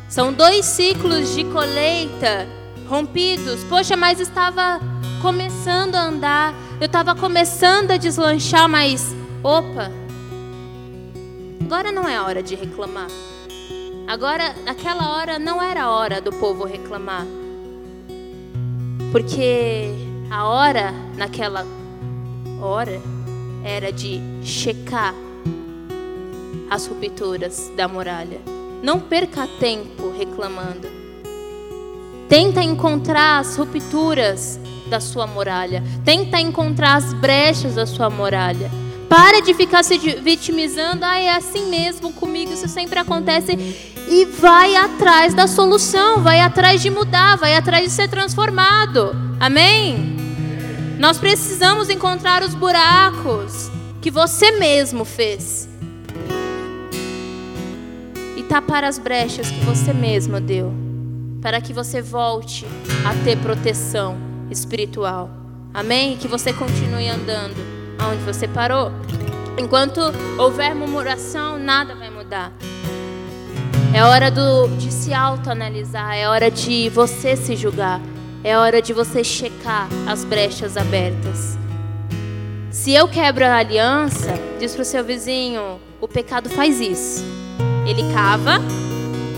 [0.09, 2.47] São dois ciclos de colheita
[2.87, 3.63] rompidos.
[3.65, 4.79] Poxa, mas estava
[5.21, 9.91] começando a andar, eu estava começando a deslanchar, mas opa,
[11.65, 13.07] Agora não é hora de reclamar.
[14.07, 17.25] Agora, naquela hora, não era hora do povo reclamar.
[19.11, 19.89] Porque
[20.29, 21.65] a hora, naquela
[22.61, 23.01] hora,
[23.63, 25.13] era de checar
[26.69, 28.39] as rupturas da muralha.
[28.81, 30.87] Não perca tempo reclamando.
[32.27, 35.83] Tenta encontrar as rupturas da sua muralha.
[36.03, 38.69] Tenta encontrar as brechas da sua muralha.
[39.07, 41.05] Para de ficar se vitimizando.
[41.05, 43.53] Ah, é assim mesmo comigo, isso sempre acontece.
[44.07, 49.15] E vai atrás da solução, vai atrás de mudar, vai atrás de ser transformado.
[49.39, 50.14] Amém?
[50.97, 53.69] Nós precisamos encontrar os buracos
[54.01, 55.67] que você mesmo fez.
[58.37, 60.73] E tapar as brechas que você mesmo deu.
[61.41, 62.65] Para que você volte
[63.05, 64.17] a ter proteção
[64.49, 65.29] espiritual.
[65.73, 66.13] Amém?
[66.13, 67.55] E que você continue andando
[67.99, 68.91] aonde você parou.
[69.57, 69.99] Enquanto
[70.37, 72.51] houver murmuração, nada vai mudar.
[73.93, 78.01] É hora do, de se autoanalisar, é hora de você se julgar,
[78.45, 81.57] é hora de você checar as brechas abertas.
[82.69, 87.23] Se eu quebro a aliança, diz para o seu vizinho: o pecado faz isso.
[87.87, 88.59] Ele cava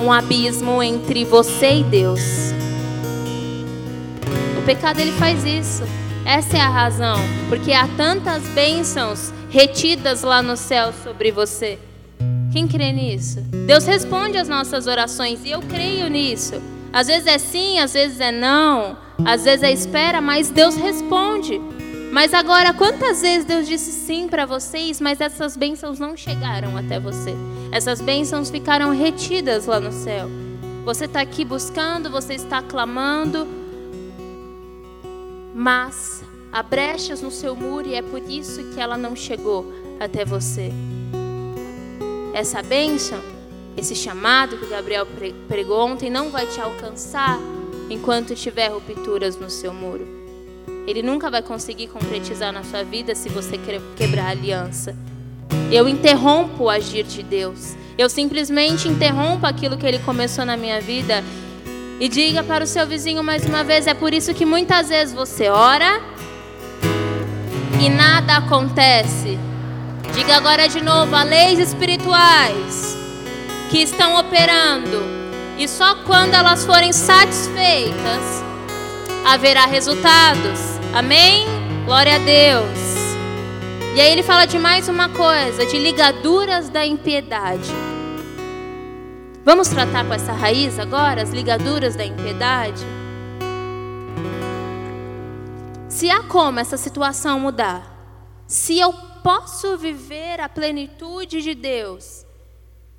[0.03, 2.19] um abismo entre você e Deus.
[4.59, 5.83] O pecado ele faz isso.
[6.25, 7.15] Essa é a razão,
[7.47, 11.79] porque há tantas bênçãos retidas lá no céu sobre você.
[12.51, 13.39] Quem crê nisso?
[13.65, 16.61] Deus responde às nossas orações e eu creio nisso.
[16.97, 21.61] Às vezes é sim, às vezes é não, às vezes é espera, mas Deus responde.
[22.11, 26.99] Mas agora, quantas vezes Deus disse sim para vocês, mas essas bênçãos não chegaram até
[26.99, 27.35] você?
[27.71, 30.27] Essas bênçãos ficaram retidas lá no céu.
[30.85, 33.47] Você está aqui buscando, você está clamando,
[35.53, 40.25] mas há brechas no seu muro e é por isso que ela não chegou até
[40.25, 40.71] você.
[42.33, 43.21] Essa bênção,
[43.77, 45.07] esse chamado que o Gabriel
[45.47, 47.39] pregou ontem, não vai te alcançar
[47.89, 50.07] enquanto tiver rupturas no seu muro.
[50.87, 53.59] Ele nunca vai conseguir concretizar na sua vida se você
[53.95, 54.95] quebrar a aliança.
[55.71, 57.75] Eu interrompo o agir de Deus.
[57.97, 61.23] Eu simplesmente interrompo aquilo que Ele começou na minha vida.
[61.99, 65.13] E diga para o seu vizinho mais uma vez: é por isso que muitas vezes
[65.13, 66.01] você ora
[67.79, 69.37] e nada acontece.
[70.13, 73.06] Diga agora de novo: há leis espirituais
[73.69, 75.03] que estão operando,
[75.57, 78.43] e só quando elas forem satisfeitas
[79.25, 80.59] haverá resultados.
[80.93, 81.45] Amém?
[81.85, 82.87] Glória a Deus.
[83.95, 87.71] E aí ele fala de mais uma coisa, de ligaduras da impiedade.
[89.43, 92.85] Vamos tratar com essa raiz agora, as ligaduras da impiedade?
[95.89, 97.81] Se há como essa situação mudar,
[98.45, 98.93] se eu
[99.23, 102.26] posso viver a plenitude de Deus,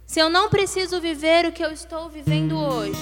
[0.09, 2.99] se eu não preciso viver o que eu estou vivendo hoje,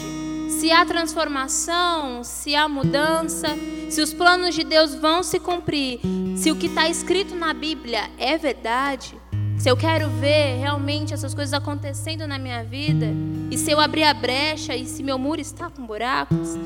[0.50, 3.46] se há transformação, se há mudança,
[3.88, 6.00] se os planos de Deus vão se cumprir,
[6.36, 9.14] se o que está escrito na Bíblia é verdade,
[9.56, 13.06] se eu quero ver realmente essas coisas acontecendo na minha vida,
[13.52, 16.56] e se eu abrir a brecha e se meu muro está com buracos,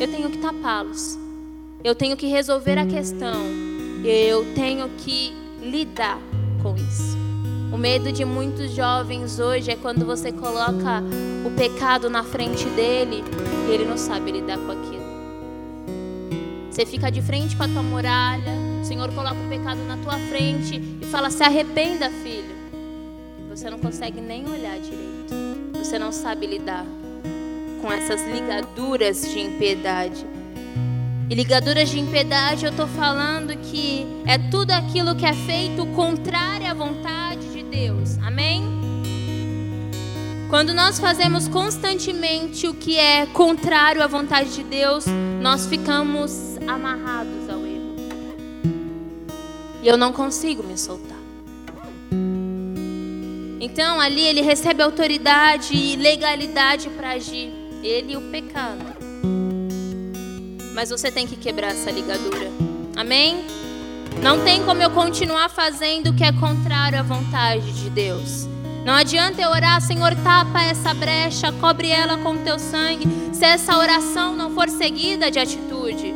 [0.00, 1.16] eu tenho que tapá-los.
[1.84, 3.44] Eu tenho que resolver a questão.
[4.04, 5.32] Eu tenho que
[5.62, 6.18] lidar
[6.60, 7.33] com isso.
[7.72, 11.02] O medo de muitos jovens hoje é quando você coloca
[11.44, 13.24] o pecado na frente dele
[13.68, 15.04] e ele não sabe lidar com aquilo.
[16.70, 18.52] Você fica de frente com a tua muralha,
[18.82, 22.54] o Senhor coloca o pecado na tua frente e fala: se arrependa, filho.
[23.48, 25.32] Você não consegue nem olhar direito.
[25.78, 26.84] Você não sabe lidar
[27.80, 30.33] com essas ligaduras de impiedade.
[31.28, 36.66] E ligaduras de impiedade, eu estou falando que é tudo aquilo que é feito contrário
[36.66, 37.34] à vontade
[37.74, 38.18] Deus.
[38.18, 38.62] Amém?
[40.48, 45.04] Quando nós fazemos constantemente o que é contrário à vontade de Deus,
[45.40, 47.96] nós ficamos amarrados ao erro.
[49.82, 51.18] E eu não consigo me soltar.
[53.60, 57.52] Então ali ele recebe autoridade e legalidade para agir.
[57.82, 58.93] Ele e o pecado.
[60.74, 62.50] Mas você tem que quebrar essa ligadura.
[62.96, 63.46] Amém?
[64.20, 68.48] Não tem como eu continuar fazendo o que é contrário à vontade de Deus.
[68.84, 73.78] Não adianta eu orar, Senhor, tapa essa brecha, cobre ela com teu sangue, se essa
[73.78, 76.12] oração não for seguida de atitude.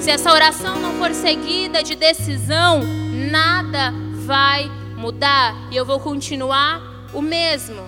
[0.00, 2.82] Se essa oração não for seguida de decisão,
[3.30, 3.92] nada
[4.26, 7.82] vai mudar e eu vou continuar o mesmo.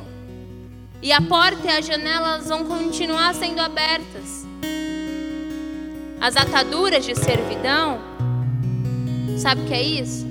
[1.03, 4.46] E a porta e as janelas vão continuar sendo abertas.
[6.21, 8.17] As ataduras de servidão
[9.39, 10.27] Sabe o que é isso?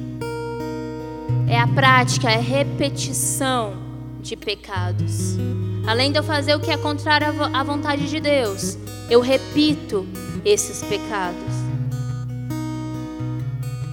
[1.48, 3.78] É a prática, é a repetição
[4.20, 5.38] de pecados.
[5.86, 8.78] Além de eu fazer o que é contrário à vontade de Deus,
[9.10, 10.08] eu repito
[10.44, 11.54] esses pecados.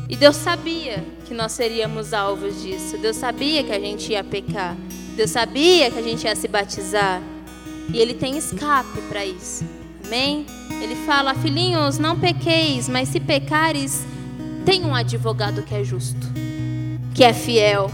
[0.09, 2.97] E Deus sabia que nós seríamos alvos disso.
[2.97, 4.75] Deus sabia que a gente ia pecar.
[5.15, 7.21] Deus sabia que a gente ia se batizar.
[7.93, 9.63] E Ele tem escape para isso.
[10.07, 10.47] Amém?
[10.83, 14.05] Ele fala: Filhinhos, não pequeis, mas se pecares,
[14.67, 16.27] tem um advogado que é justo,
[17.15, 17.89] que é fiel.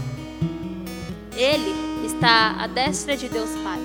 [1.37, 3.79] Ele está à destra de Deus Pai.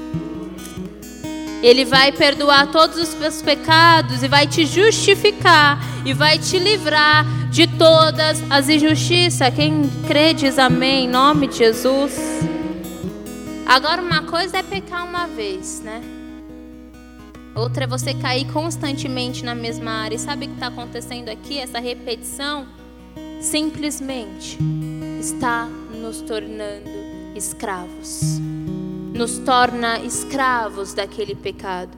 [1.62, 7.24] Ele vai perdoar todos os seus pecados e vai te justificar e vai te livrar
[7.50, 9.54] de todas as injustiças.
[9.54, 12.16] Quem crê diz amém, em nome de Jesus.
[13.66, 16.13] Agora, uma coisa é pecar uma vez, né?
[17.54, 20.16] Outra é você cair constantemente na mesma área.
[20.16, 21.58] E sabe o que está acontecendo aqui?
[21.58, 22.66] Essa repetição
[23.40, 24.58] simplesmente
[25.20, 26.90] está nos tornando
[27.36, 28.40] escravos.
[29.14, 31.96] Nos torna escravos daquele pecado.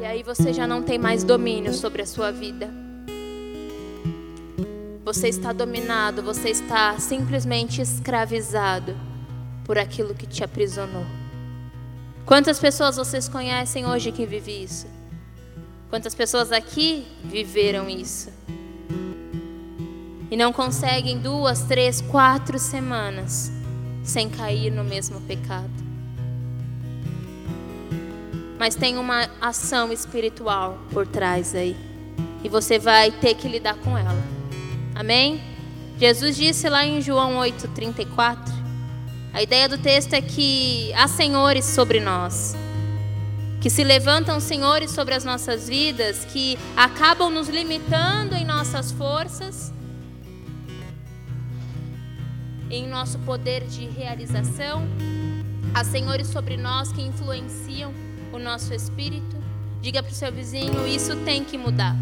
[0.00, 2.72] E aí você já não tem mais domínio sobre a sua vida.
[5.04, 8.96] Você está dominado, você está simplesmente escravizado
[9.64, 11.21] por aquilo que te aprisionou.
[12.24, 14.86] Quantas pessoas vocês conhecem hoje que vivem isso?
[15.90, 18.30] Quantas pessoas aqui viveram isso?
[20.30, 23.52] E não conseguem duas, três, quatro semanas
[24.02, 25.92] sem cair no mesmo pecado.
[28.62, 31.76] mas tem uma ação espiritual por trás aí.
[32.44, 34.22] E você vai ter que lidar com ela.
[34.94, 35.42] Amém?
[35.98, 38.61] Jesus disse lá em João 8:34.
[39.32, 42.54] A ideia do texto é que há senhores sobre nós,
[43.62, 49.72] que se levantam senhores sobre as nossas vidas, que acabam nos limitando em nossas forças,
[52.70, 54.86] em nosso poder de realização.
[55.72, 57.94] Há senhores sobre nós que influenciam
[58.34, 59.36] o nosso espírito.
[59.80, 61.96] Diga para o seu vizinho: isso tem que mudar.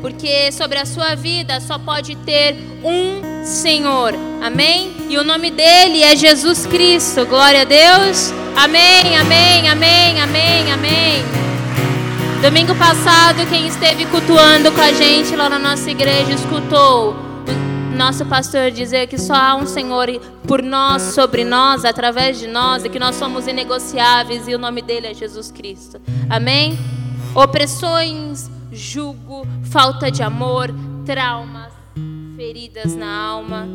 [0.00, 4.14] Porque sobre a sua vida só pode ter um Senhor.
[4.42, 4.94] Amém?
[5.08, 7.24] E o nome dele é Jesus Cristo.
[7.26, 8.32] Glória a Deus.
[8.56, 11.22] Amém, amém, amém, amém, amém.
[12.42, 17.16] Domingo passado, quem esteve cultuando com a gente lá na nossa igreja escutou
[17.92, 20.08] o nosso pastor dizer que só há um Senhor
[20.46, 24.82] por nós, sobre nós, através de nós, e que nós somos inegociáveis e o nome
[24.82, 26.00] dele é Jesus Cristo.
[26.30, 26.78] Amém?
[27.34, 30.72] Opressões jugo, falta de amor,
[31.04, 31.72] traumas,
[32.38, 33.66] feridas na alma.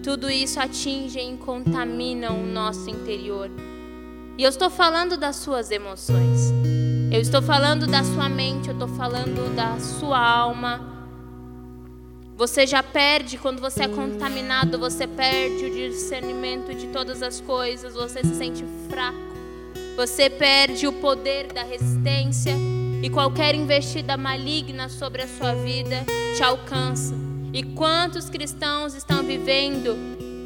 [0.00, 3.50] Tudo isso atinge e contamina o nosso interior.
[4.38, 6.52] E eu estou falando das suas emoções.
[7.10, 10.80] Eu estou falando da sua mente, eu estou falando da sua alma.
[12.36, 17.94] Você já perde quando você é contaminado, você perde o discernimento de todas as coisas,
[17.94, 19.18] você se sente fraco.
[19.96, 22.54] Você perde o poder da resistência
[23.02, 26.04] e qualquer investida maligna sobre a sua vida
[26.36, 27.25] te alcança.
[27.56, 29.96] E quantos cristãos estão vivendo,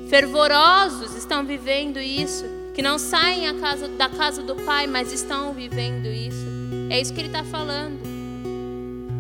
[0.09, 6.07] fervorosos estão vivendo isso, que não saem casa, da casa do Pai, mas estão vivendo
[6.07, 6.47] isso.
[6.89, 8.01] É isso que ele está falando.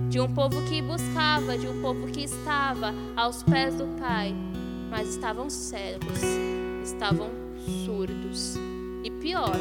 [0.08, 4.32] De um povo que buscava, de um povo que estava aos pés do Pai,
[4.88, 6.20] mas estavam cegos,
[6.84, 7.28] estavam
[7.84, 8.54] surdos.
[9.02, 9.58] E pior,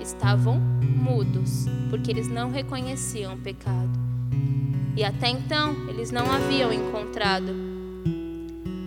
[0.00, 4.10] estavam mudos, porque eles não reconheciam o pecado.
[4.96, 7.54] E até então, eles não haviam encontrado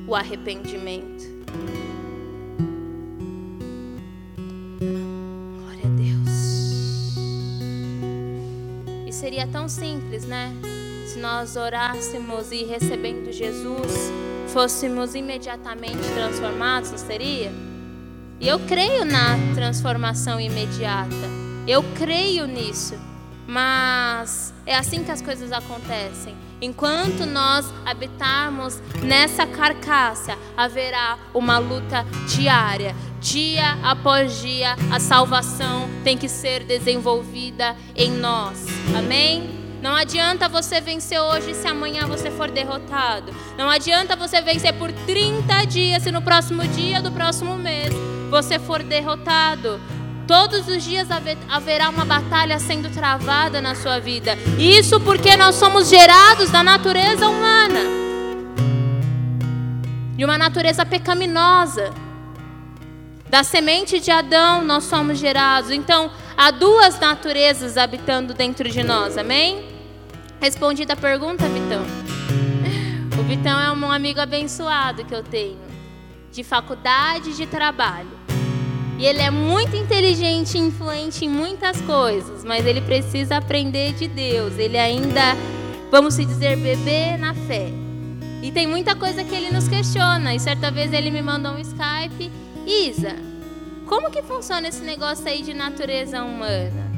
[0.07, 1.23] o arrependimento.
[4.79, 7.17] Glória a Deus.
[9.07, 10.53] E seria tão simples, né?
[11.07, 14.11] Se nós orássemos e recebendo Jesus,
[14.49, 17.51] fôssemos imediatamente transformados, não seria?
[18.39, 21.15] E eu creio na transformação imediata.
[21.67, 22.95] Eu creio nisso.
[23.47, 26.35] Mas é assim que as coisas acontecem.
[26.61, 32.95] Enquanto nós habitarmos nessa carcaça, haverá uma luta diária.
[33.19, 38.65] Dia após dia, a salvação tem que ser desenvolvida em nós.
[38.97, 39.63] Amém?
[39.81, 43.33] Não adianta você vencer hoje se amanhã você for derrotado.
[43.57, 47.93] Não adianta você vencer por 30 dias se no próximo dia do próximo mês
[48.29, 49.81] você for derrotado.
[50.27, 51.09] Todos os dias
[51.49, 54.37] haverá uma batalha sendo travada na sua vida.
[54.57, 57.81] Isso porque nós somos gerados da natureza humana.
[60.15, 61.93] De uma natureza pecaminosa.
[63.29, 65.71] Da semente de Adão nós somos gerados.
[65.71, 69.17] Então, há duas naturezas habitando dentro de nós.
[69.17, 69.65] Amém?
[70.39, 71.85] Respondida a pergunta, Vitão.
[73.19, 75.59] O Vitão é um amigo abençoado que eu tenho.
[76.31, 78.22] De faculdade de trabalho.
[78.97, 84.07] E ele é muito inteligente e influente em muitas coisas, mas ele precisa aprender de
[84.07, 84.57] Deus.
[84.57, 85.35] Ele ainda,
[85.91, 87.69] vamos dizer, bebê na fé.
[88.41, 90.35] E tem muita coisa que ele nos questiona.
[90.35, 92.31] E certa vez ele me mandou um Skype,
[92.67, 93.15] Isa,
[93.87, 96.91] como que funciona esse negócio aí de natureza humana?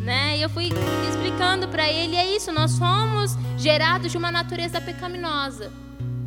[0.00, 0.38] Né?
[0.38, 0.70] E eu fui
[1.08, 5.72] explicando para ele, é isso, nós somos gerados de uma natureza pecaminosa.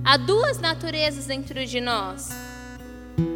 [0.04, 2.30] Há duas naturezas dentro de nós.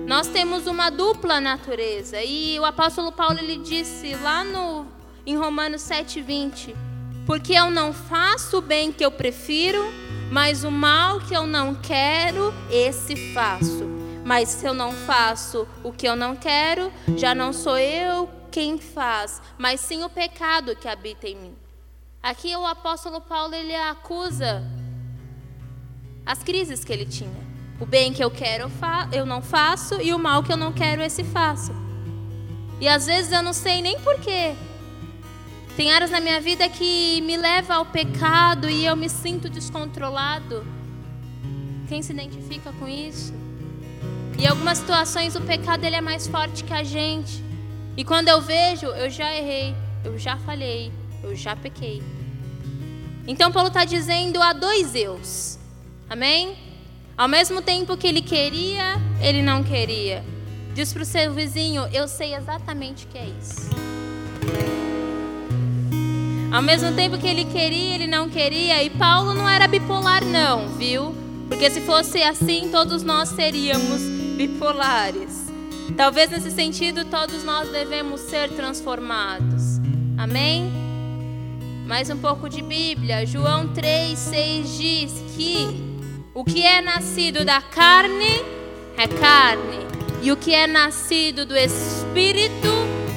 [0.08, 2.22] Nós temos uma dupla natureza.
[2.22, 4.86] E o apóstolo Paulo ele disse lá no
[5.26, 6.76] em Romanos 7:20,
[7.26, 9.84] porque eu não faço o bem que eu prefiro,
[10.32, 13.86] mas o mal que eu não quero, esse faço.
[14.24, 18.78] Mas se eu não faço o que eu não quero, já não sou eu quem
[18.80, 21.56] faz, mas sim o pecado que habita em mim.
[22.24, 24.64] Aqui o apóstolo Paulo ele acusa
[26.26, 27.45] as crises que ele tinha.
[27.80, 28.72] O bem que eu quero
[29.12, 31.74] eu, não faço e o mal que eu não quero esse faço.
[32.80, 34.56] E às vezes eu não sei nem porquê.
[35.76, 40.66] Tem áreas na minha vida que me leva ao pecado e eu me sinto descontrolado.
[41.90, 43.34] Quem se identifica com isso?
[44.38, 47.44] E algumas situações o pecado ele é mais forte que a gente.
[47.98, 52.02] E quando eu vejo, eu já errei, eu já falhei, eu já pequei.
[53.28, 55.58] Então Paulo está dizendo há dois eus.
[56.10, 56.56] Amém?
[57.18, 60.22] Ao mesmo tempo que ele queria, ele não queria.
[60.74, 63.70] Diz para o seu vizinho: Eu sei exatamente o que é isso.
[66.52, 68.84] Ao mesmo tempo que ele queria, ele não queria.
[68.84, 71.16] E Paulo não era bipolar, não, viu?
[71.48, 74.02] Porque se fosse assim, todos nós seríamos
[74.36, 75.46] bipolares.
[75.96, 79.80] Talvez nesse sentido, todos nós devemos ser transformados.
[80.18, 80.70] Amém?
[81.88, 83.26] Mais um pouco de Bíblia.
[83.26, 85.95] João 3, 6 diz que
[86.36, 88.44] o que é nascido da carne
[88.98, 89.88] é carne,
[90.22, 92.68] e o que é nascido do Espírito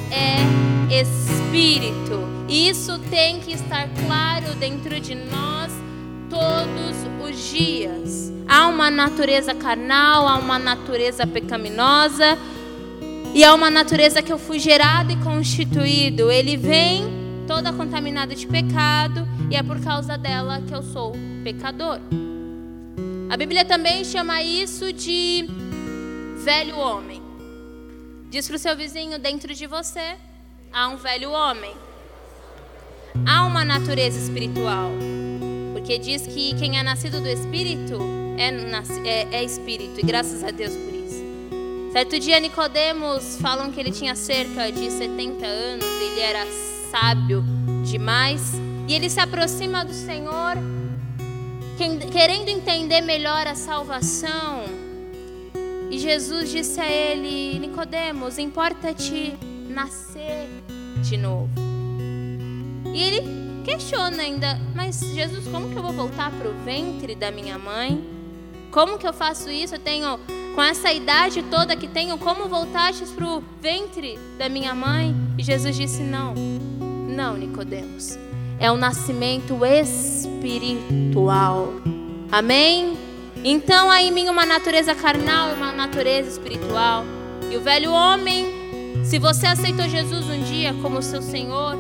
[0.08, 2.28] é Espírito.
[2.48, 5.72] Isso tem que estar claro dentro de nós
[6.30, 8.32] todos os dias.
[8.46, 12.38] Há uma natureza carnal, há uma natureza pecaminosa
[13.34, 16.30] e há uma natureza que eu fui gerado e constituído.
[16.30, 17.04] Ele vem
[17.48, 21.12] toda contaminada de pecado e é por causa dela que eu sou
[21.42, 21.98] pecador.
[23.28, 25.46] A Bíblia também chama isso de
[26.44, 27.22] velho homem.
[28.30, 30.16] Diz para o seu vizinho: dentro de você
[30.72, 31.74] há um velho homem
[33.26, 34.90] há uma natureza espiritual.
[35.72, 37.98] Porque diz que quem é nascido do Espírito
[38.36, 38.48] é,
[39.08, 41.24] é, é Espírito, e graças a Deus por isso.
[41.92, 46.46] Certo dia, Nicodemos falam que ele tinha cerca de 70 anos, ele era
[46.90, 47.44] sábio
[47.84, 48.52] demais,
[48.86, 50.56] e ele se aproxima do Senhor,
[52.10, 54.64] querendo entender melhor a salvação.
[55.90, 59.34] E Jesus disse a ele: Nicodemos, importa-te
[59.68, 60.48] nascer
[61.02, 61.50] de novo.
[62.92, 67.30] E ele questiona ainda, mas Jesus, como que eu vou voltar para o ventre da
[67.30, 68.02] minha mãe?
[68.72, 69.76] Como que eu faço isso?
[69.76, 70.18] Eu tenho,
[70.54, 75.14] com essa idade toda que tenho, como voltastes para o ventre da minha mãe?
[75.38, 76.34] E Jesus disse: Não,
[77.08, 78.18] não, Nicodemos.
[78.60, 80.48] É o nascimento espiritual.
[82.30, 82.96] Amém?
[83.44, 87.04] Então há em mim uma natureza carnal e uma natureza espiritual.
[87.50, 88.46] E o velho homem,
[89.04, 91.76] se você aceitou Jesus um dia como seu Senhor,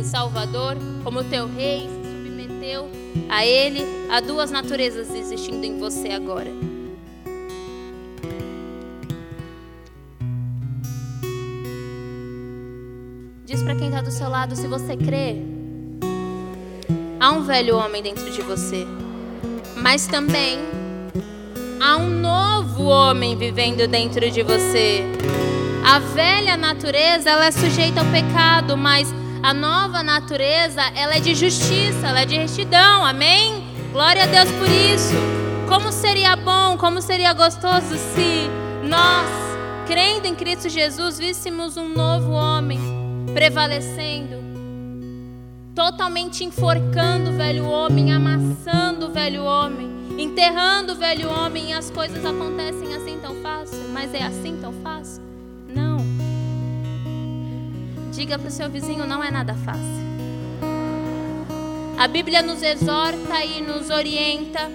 [0.00, 2.88] e Salvador, como teu rei, se submeteu
[3.28, 6.50] a Ele, há duas naturezas existindo em você agora.
[13.44, 15.49] Diz para quem está do seu lado, se você crê,
[17.20, 18.86] há um velho homem dentro de você,
[19.76, 20.58] mas também
[21.78, 25.04] há um novo homem vivendo dentro de você.
[25.84, 31.34] A velha natureza, ela é sujeita ao pecado, mas a nova natureza, ela é de
[31.34, 33.04] justiça, ela é de retidão.
[33.04, 33.64] Amém?
[33.92, 35.14] Glória a Deus por isso.
[35.68, 38.48] Como seria bom, como seria gostoso se
[38.82, 39.28] nós,
[39.86, 42.80] crendo em Cristo Jesus, víssemos um novo homem
[43.32, 44.49] prevalecendo,
[45.74, 51.90] totalmente enforcando o velho homem, amassando o velho homem, enterrando o velho homem e as
[51.90, 55.22] coisas acontecem assim tão fácil, mas é assim tão fácil?
[55.68, 55.98] Não.
[58.12, 60.10] Diga para o seu vizinho: não é nada fácil.
[61.98, 64.70] A Bíblia nos exorta e nos orienta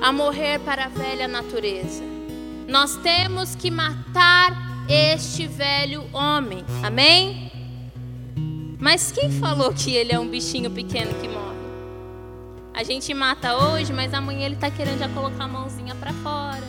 [0.00, 2.04] a morrer para a velha natureza.
[2.68, 4.52] Nós temos que matar
[4.88, 6.64] este velho homem.
[6.82, 7.53] Amém?
[8.84, 11.56] Mas quem falou que ele é um bichinho pequeno que morre?
[12.74, 16.62] A gente mata hoje, mas amanhã ele está querendo já colocar a mãozinha para fora.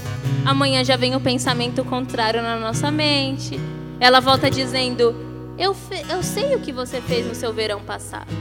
[0.45, 3.59] Amanhã já vem o pensamento contrário na nossa mente.
[3.99, 5.13] Ela volta dizendo:
[5.59, 5.75] eu,
[6.09, 8.31] eu sei o que você fez no seu verão passado.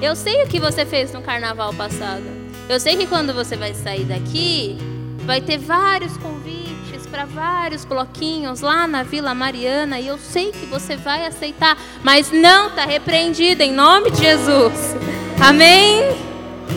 [0.00, 2.22] Eu sei o que você fez no carnaval passado.
[2.68, 4.78] Eu sei que quando você vai sair daqui,
[5.24, 6.65] vai ter vários convites
[7.06, 12.30] para vários bloquinhos lá na Vila Mariana e eu sei que você vai aceitar, mas
[12.30, 14.96] não está repreendida em nome de Jesus.
[15.40, 16.02] Amém?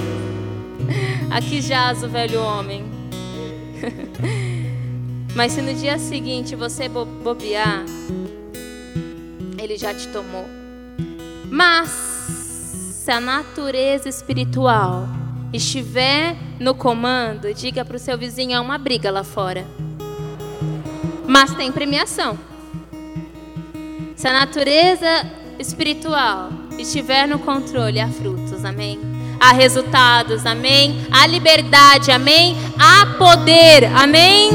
[1.29, 2.85] Aqui jaz o velho homem.
[5.35, 7.85] Mas se no dia seguinte você bobear,
[9.57, 10.45] ele já te tomou.
[11.49, 15.07] Mas se a natureza espiritual
[15.53, 19.65] estiver no comando, diga para o seu vizinho: há uma briga lá fora.
[21.29, 22.39] Mas tem premiação.
[24.15, 28.99] Se a natureza espiritual estiver no controle, há frutos, amém?
[29.39, 31.05] Há resultados, amém?
[31.11, 32.57] Há liberdade, amém?
[32.79, 34.49] Há poder, amém?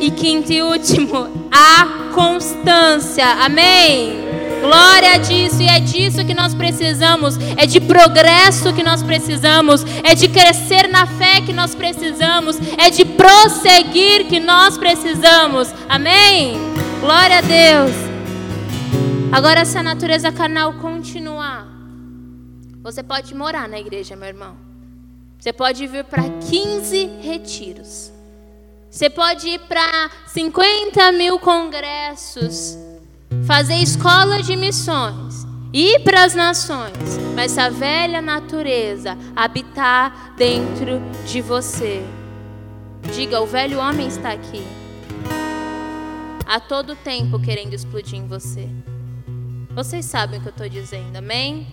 [0.00, 3.26] E quinto e último, a constância.
[3.44, 4.29] Amém.
[4.60, 10.14] Glória disso, e é disso que nós precisamos, é de progresso que nós precisamos, é
[10.14, 15.68] de crescer na fé que nós precisamos, é de prosseguir que nós precisamos.
[15.88, 16.58] Amém?
[17.00, 17.92] Glória a Deus.
[19.32, 21.66] Agora, se a natureza carnal continuar,
[22.82, 24.56] você pode morar na igreja, meu irmão.
[25.38, 28.12] Você pode vir para 15 retiros.
[28.90, 32.76] Você pode ir para 50 mil congressos.
[33.46, 41.40] Fazer escola de missões, ir para as nações, mas a velha natureza habitar dentro de
[41.40, 42.02] você.
[43.14, 44.62] Diga, o velho homem está aqui.
[46.46, 48.68] A todo tempo querendo explodir em você.
[49.74, 51.66] Vocês sabem o que eu estou dizendo, amém?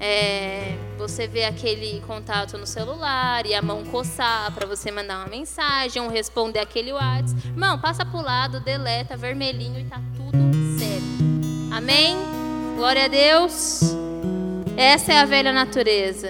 [0.00, 5.26] É, você vê aquele contato no celular e a mão coçar para você mandar uma
[5.26, 7.48] mensagem, ou responder aquele WhatsApp.
[7.48, 10.38] Irmão, passa pro lado, deleta, vermelhinho e tá tudo
[10.78, 11.74] certo.
[11.74, 12.16] Amém?
[12.76, 13.80] Glória a Deus.
[14.76, 16.28] Essa é a velha natureza.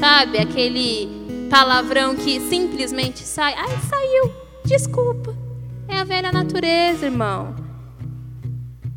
[0.00, 0.38] Sabe?
[0.38, 1.08] Aquele
[1.48, 3.54] palavrão que simplesmente sai.
[3.56, 4.34] Ai, saiu.
[4.64, 5.36] Desculpa.
[5.86, 7.54] É a velha natureza, irmão.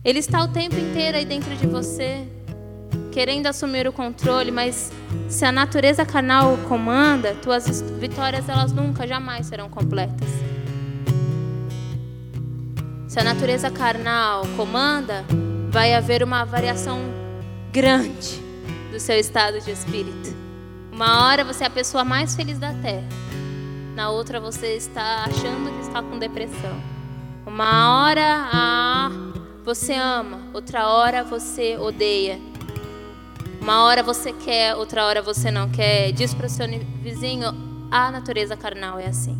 [0.04, 2.26] Ele está o tempo inteiro aí dentro de você
[3.12, 4.92] querendo assumir o controle, mas
[5.28, 10.30] se a natureza carnal comanda, tuas vitórias elas nunca, jamais serão completas.
[13.08, 15.26] Se a natureza carnal comanda,
[15.70, 17.00] vai haver uma variação
[17.72, 18.42] grande
[18.92, 20.36] do seu estado de espírito.
[20.92, 23.08] Uma hora você é a pessoa mais feliz da terra,
[23.96, 26.82] na outra você está achando que está com depressão.
[27.46, 29.10] Uma hora ah,
[29.64, 32.40] você ama, outra hora você odeia.
[33.62, 36.12] Uma hora você quer, outra hora você não quer.
[36.12, 36.68] Diz para o seu
[37.02, 37.48] vizinho:
[37.92, 39.38] a natureza carnal é assim.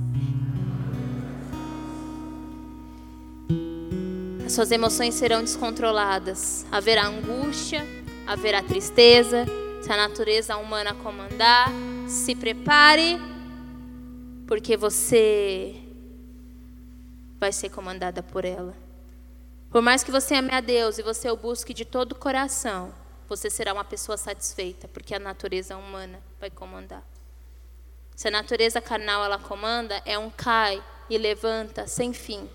[4.46, 6.66] As suas emoções serão descontroladas.
[6.72, 7.86] Haverá angústia,
[8.26, 9.46] haverá tristeza.
[9.82, 11.70] Se a natureza humana comandar,
[12.08, 13.20] se prepare,
[14.48, 15.76] porque você
[17.40, 18.74] vai ser comandada por ela.
[19.70, 22.94] Por mais que você ame a Deus e você o busque de todo o coração,
[23.28, 27.04] você será uma pessoa satisfeita, porque a natureza humana vai comandar.
[28.16, 32.50] Se a natureza carnal ela comanda, é um cai e levanta sem fim.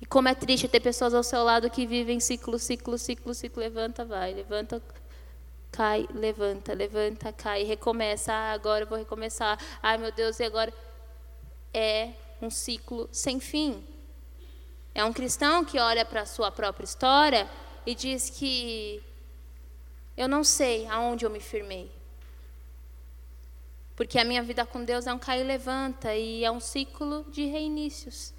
[0.00, 3.62] E como é triste ter pessoas ao seu lado que vivem ciclo, ciclo, ciclo, ciclo,
[3.62, 4.82] levanta, vai, levanta,
[5.70, 8.32] cai, levanta, levanta, cai, recomeça.
[8.32, 9.58] Ah, agora eu vou recomeçar.
[9.82, 10.72] Ai, meu Deus, e agora?
[11.72, 13.86] É um ciclo sem fim.
[14.94, 17.46] É um cristão que olha para a sua própria história
[17.84, 19.02] e diz que
[20.16, 21.90] eu não sei aonde eu me firmei.
[23.94, 27.24] Porque a minha vida com Deus é um cair e levanta e é um ciclo
[27.30, 28.34] de reinícios.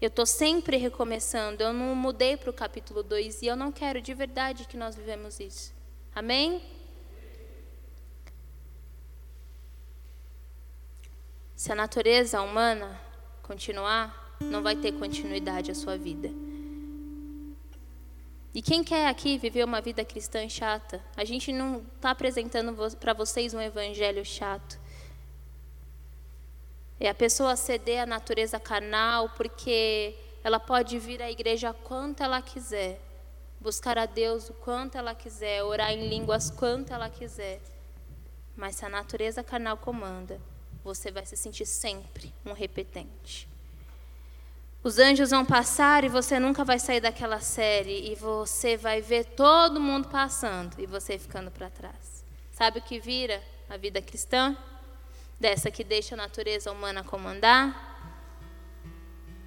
[0.00, 1.62] Eu estou sempre recomeçando.
[1.62, 4.94] Eu não mudei para o capítulo 2 e eu não quero de verdade que nós
[4.96, 5.72] vivemos isso.
[6.14, 6.62] Amém?
[11.54, 12.98] Se a natureza humana
[13.42, 16.30] continuar, não vai ter continuidade a sua vida.
[18.52, 21.00] E quem quer aqui viver uma vida cristã chata?
[21.16, 24.78] A gente não está apresentando para vocês um evangelho chato.
[26.98, 32.42] É a pessoa ceder à natureza carnal porque ela pode vir à igreja quanto ela
[32.42, 33.00] quiser,
[33.60, 37.60] buscar a Deus o quanto ela quiser, orar em línguas quanto ela quiser.
[38.56, 40.40] Mas se a natureza carnal comanda,
[40.82, 43.49] você vai se sentir sempre um repetente.
[44.82, 49.26] Os anjos vão passar e você nunca vai sair daquela série e você vai ver
[49.26, 52.24] todo mundo passando e você ficando para trás.
[52.50, 54.56] Sabe o que vira a vida cristã?
[55.38, 57.88] Dessa que deixa a natureza humana comandar?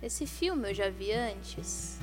[0.04, 1.98] Esse filme eu já vi antes.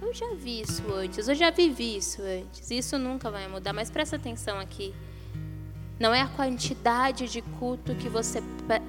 [0.00, 2.70] Eu já vi isso antes, eu já vivi isso antes.
[2.70, 4.94] Isso nunca vai mudar, mas presta atenção aqui.
[6.00, 8.42] Não é a quantidade de culto que você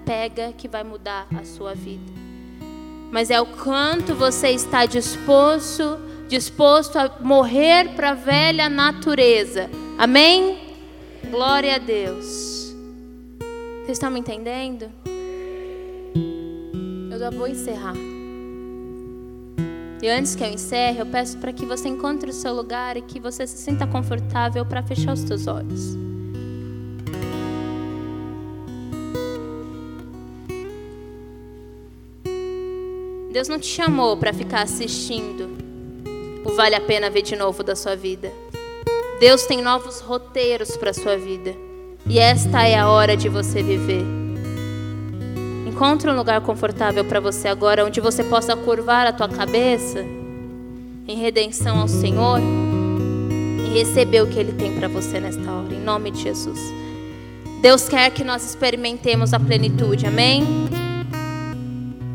[0.06, 2.23] pega que vai mudar a sua vida
[3.14, 9.70] mas é o quanto você está disposto, disposto a morrer para a velha natureza.
[10.00, 10.58] Amém?
[11.30, 12.74] Glória a Deus.
[13.84, 14.90] Vocês estão me entendendo?
[17.12, 17.94] Eu já vou encerrar.
[20.02, 23.04] E antes que eu encerre, eu peço para que você encontre o seu lugar e
[23.04, 25.96] que você se sinta confortável para fechar os seus olhos.
[33.34, 35.50] Deus não te chamou para ficar assistindo
[36.46, 38.32] o vale a pena ver de novo da sua vida.
[39.20, 41.56] Deus tem novos roteiros para sua vida.
[42.06, 44.04] E esta é a hora de você viver.
[45.66, 50.06] Encontre um lugar confortável para você agora, onde você possa curvar a tua cabeça
[51.08, 52.40] em redenção ao Senhor
[53.66, 56.60] e receber o que Ele tem para você nesta hora, em nome de Jesus.
[57.64, 60.44] Deus quer que nós experimentemos a plenitude, amém?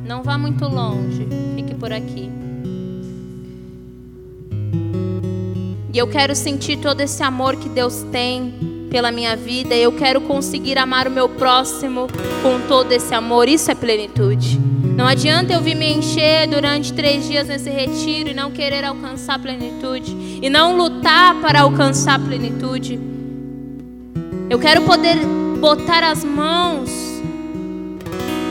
[0.09, 2.31] Não vá muito longe, fique por aqui.
[5.93, 9.75] E eu quero sentir todo esse amor que Deus tem pela minha vida.
[9.75, 12.07] Eu quero conseguir amar o meu próximo
[12.43, 13.51] com todo esse amor.
[13.51, 14.59] Isso é plenitude.
[14.97, 19.39] Não adianta eu vir me encher durante três dias nesse retiro e não querer alcançar
[19.39, 22.99] plenitude e não lutar para alcançar plenitude.
[24.49, 25.19] Eu quero poder
[25.61, 27.09] botar as mãos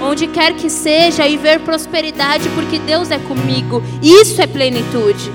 [0.01, 3.81] onde quer que seja e ver prosperidade porque Deus é comigo.
[4.01, 5.31] Isso é plenitude.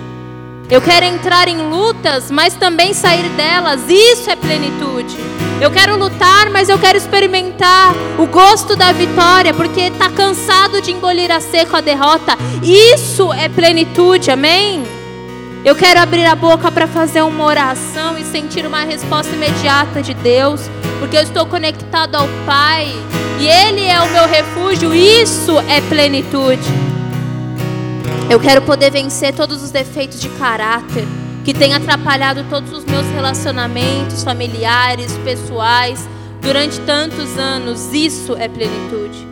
[0.70, 3.82] Eu quero entrar em lutas, mas também sair delas.
[3.88, 5.14] Isso é plenitude.
[5.60, 10.90] Eu quero lutar, mas eu quero experimentar o gosto da vitória, porque está cansado de
[10.90, 12.36] engolir a seco a derrota.
[12.62, 15.01] Isso é plenitude, amém?
[15.64, 20.12] Eu quero abrir a boca para fazer uma oração e sentir uma resposta imediata de
[20.12, 20.60] Deus,
[20.98, 22.88] porque eu estou conectado ao Pai
[23.38, 24.92] e Ele é o meu refúgio.
[24.92, 26.68] Isso é plenitude.
[28.28, 31.06] Eu quero poder vencer todos os defeitos de caráter
[31.44, 36.08] que têm atrapalhado todos os meus relacionamentos familiares, pessoais,
[36.40, 37.92] durante tantos anos.
[37.92, 39.28] Isso é plenitude.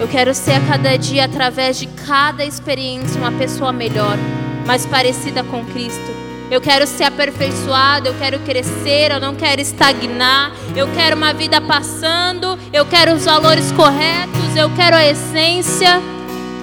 [0.00, 4.18] Eu quero ser a cada dia, através de cada experiência, uma pessoa melhor,
[4.66, 6.22] mais parecida com Cristo.
[6.50, 10.52] Eu quero ser aperfeiçoado, eu quero crescer, eu não quero estagnar.
[10.76, 16.02] Eu quero uma vida passando, eu quero os valores corretos, eu quero a essência.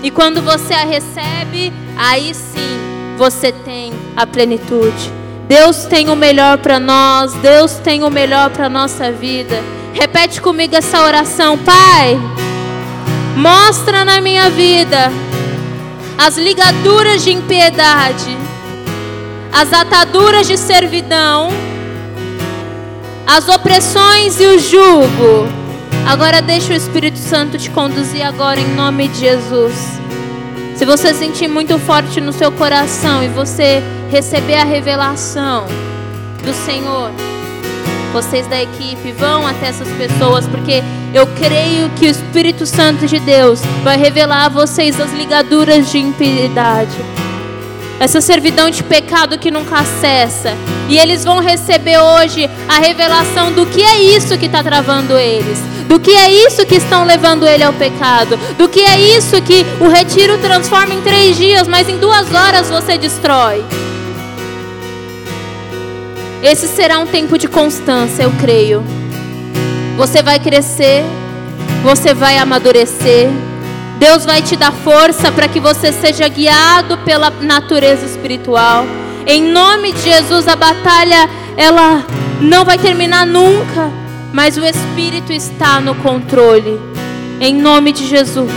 [0.03, 5.11] E quando você a recebe, aí sim você tem a plenitude.
[5.47, 9.59] Deus tem o melhor para nós, Deus tem o melhor para nossa vida.
[9.91, 12.15] Repete comigo essa oração, Pai.
[13.35, 15.11] Mostra na minha vida
[16.21, 18.37] as ligaduras de impiedade,
[19.53, 21.47] as ataduras de servidão,
[23.25, 25.47] as opressões e o jugo.
[26.05, 29.73] Agora deixa o Espírito Santo te conduzir agora em nome de Jesus.
[30.75, 35.67] Se você sentir muito forte no seu coração e você receber a revelação
[36.43, 37.11] do Senhor,
[38.11, 40.83] vocês da equipe vão até essas pessoas, porque
[41.13, 45.99] eu creio que o Espírito Santo de Deus vai revelar a vocês as ligaduras de
[45.99, 46.97] impiedade
[47.99, 50.55] essa servidão de pecado que nunca cessa.
[50.87, 55.59] E eles vão receber hoje a revelação do que é isso que está travando eles,
[55.87, 59.65] do que é isso que estão levando ele ao pecado, do que é isso que
[59.79, 63.63] o retiro transforma em três dias, mas em duas horas você destrói.
[66.41, 68.83] Esse será um tempo de constância, eu creio.
[69.97, 71.03] Você vai crescer,
[71.83, 73.29] você vai amadurecer.
[73.97, 78.85] Deus vai te dar força para que você seja guiado pela natureza espiritual.
[79.27, 82.05] Em nome de Jesus, a batalha ela
[82.39, 83.91] não vai terminar nunca,
[84.31, 86.79] mas o Espírito está no controle.
[87.41, 88.51] Em nome de Jesus.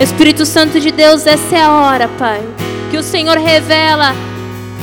[0.00, 2.42] Espírito Santo de Deus, essa é a hora, Pai,
[2.90, 4.12] que o Senhor revela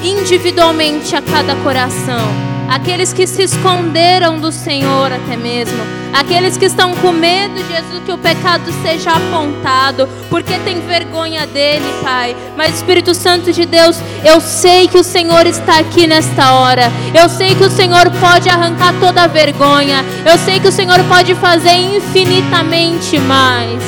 [0.03, 5.79] individualmente a cada coração aqueles que se esconderam do Senhor até mesmo,
[6.13, 11.85] aqueles que estão com medo, Jesus, que o pecado seja apontado, porque tem vergonha dele,
[12.03, 12.35] Pai.
[12.55, 16.91] Mas Espírito Santo de Deus, eu sei que o Senhor está aqui nesta hora.
[17.13, 20.05] Eu sei que o Senhor pode arrancar toda a vergonha.
[20.23, 23.81] Eu sei que o Senhor pode fazer infinitamente mais.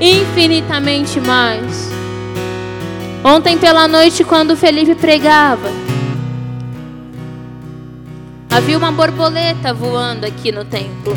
[0.00, 2.03] Infinitamente mais.
[3.26, 5.70] Ontem pela noite, quando Felipe pregava,
[8.50, 11.16] havia uma borboleta voando aqui no templo.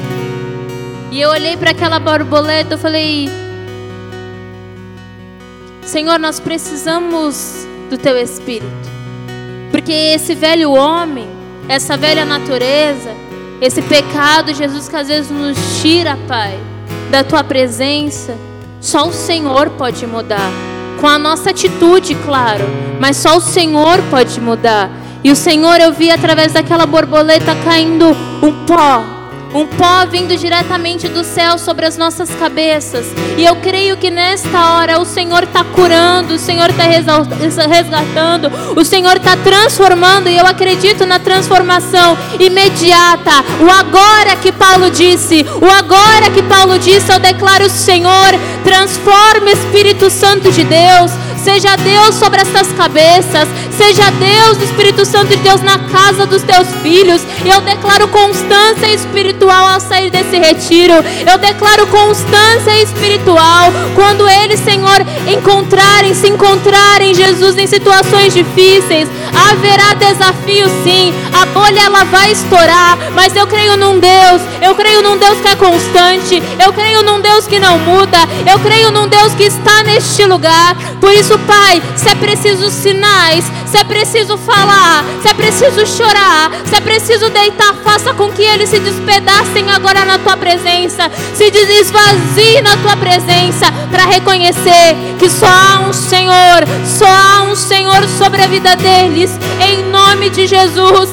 [1.12, 3.30] E eu olhei para aquela borboleta e falei:
[5.82, 8.72] Senhor, nós precisamos do teu espírito.
[9.70, 11.28] Porque esse velho homem,
[11.68, 13.14] essa velha natureza,
[13.60, 16.58] esse pecado, Jesus, que às vezes nos tira, Pai,
[17.12, 18.34] da tua presença,
[18.80, 20.77] só o Senhor pode mudar.
[21.00, 22.66] Com a nossa atitude, claro,
[23.00, 24.90] mas só o Senhor pode mudar.
[25.24, 29.04] E o Senhor, eu vi através daquela borboleta caindo um pó,
[29.58, 33.08] um pó vindo diretamente do céu sobre as nossas cabeças.
[33.36, 38.86] E eu creio que nesta hora o Senhor está curando, o Senhor está resgatando, o
[38.86, 40.30] Senhor está transformando.
[40.30, 43.44] E eu acredito na transformação imediata.
[43.60, 48.34] O agora que Paulo disse, o agora que Paulo disse, eu declaro: Senhor,
[48.64, 53.48] transforma Espírito Santo de Deus Seja Deus sobre essas cabeças.
[53.78, 57.22] Seja Deus, Espírito Santo de Deus, na casa dos teus filhos.
[57.46, 60.96] Eu declaro constância espiritual ao sair desse retiro.
[61.30, 69.08] Eu declaro constância espiritual quando eles, Senhor, encontrarem, se encontrarem, Jesus, em situações difíceis.
[69.50, 71.14] Haverá desafio, sim.
[71.34, 74.42] A bolha ela vai estourar, mas eu creio num Deus.
[74.62, 76.42] Eu creio num Deus que é constante.
[76.64, 78.18] Eu creio num Deus que não muda.
[78.50, 80.76] Eu creio num Deus que está neste lugar.
[81.00, 86.52] Por isso Pai, se é preciso sinais, Se é preciso falar, se é preciso chorar,
[86.66, 91.12] se é preciso deitar, faça com que eles se despedacem agora na tua presença.
[91.34, 97.56] Se esvazie na tua presença para reconhecer que só há um Senhor, só há um
[97.56, 99.32] Senhor sobre a vida deles.
[99.60, 101.10] Em nome de Jesus,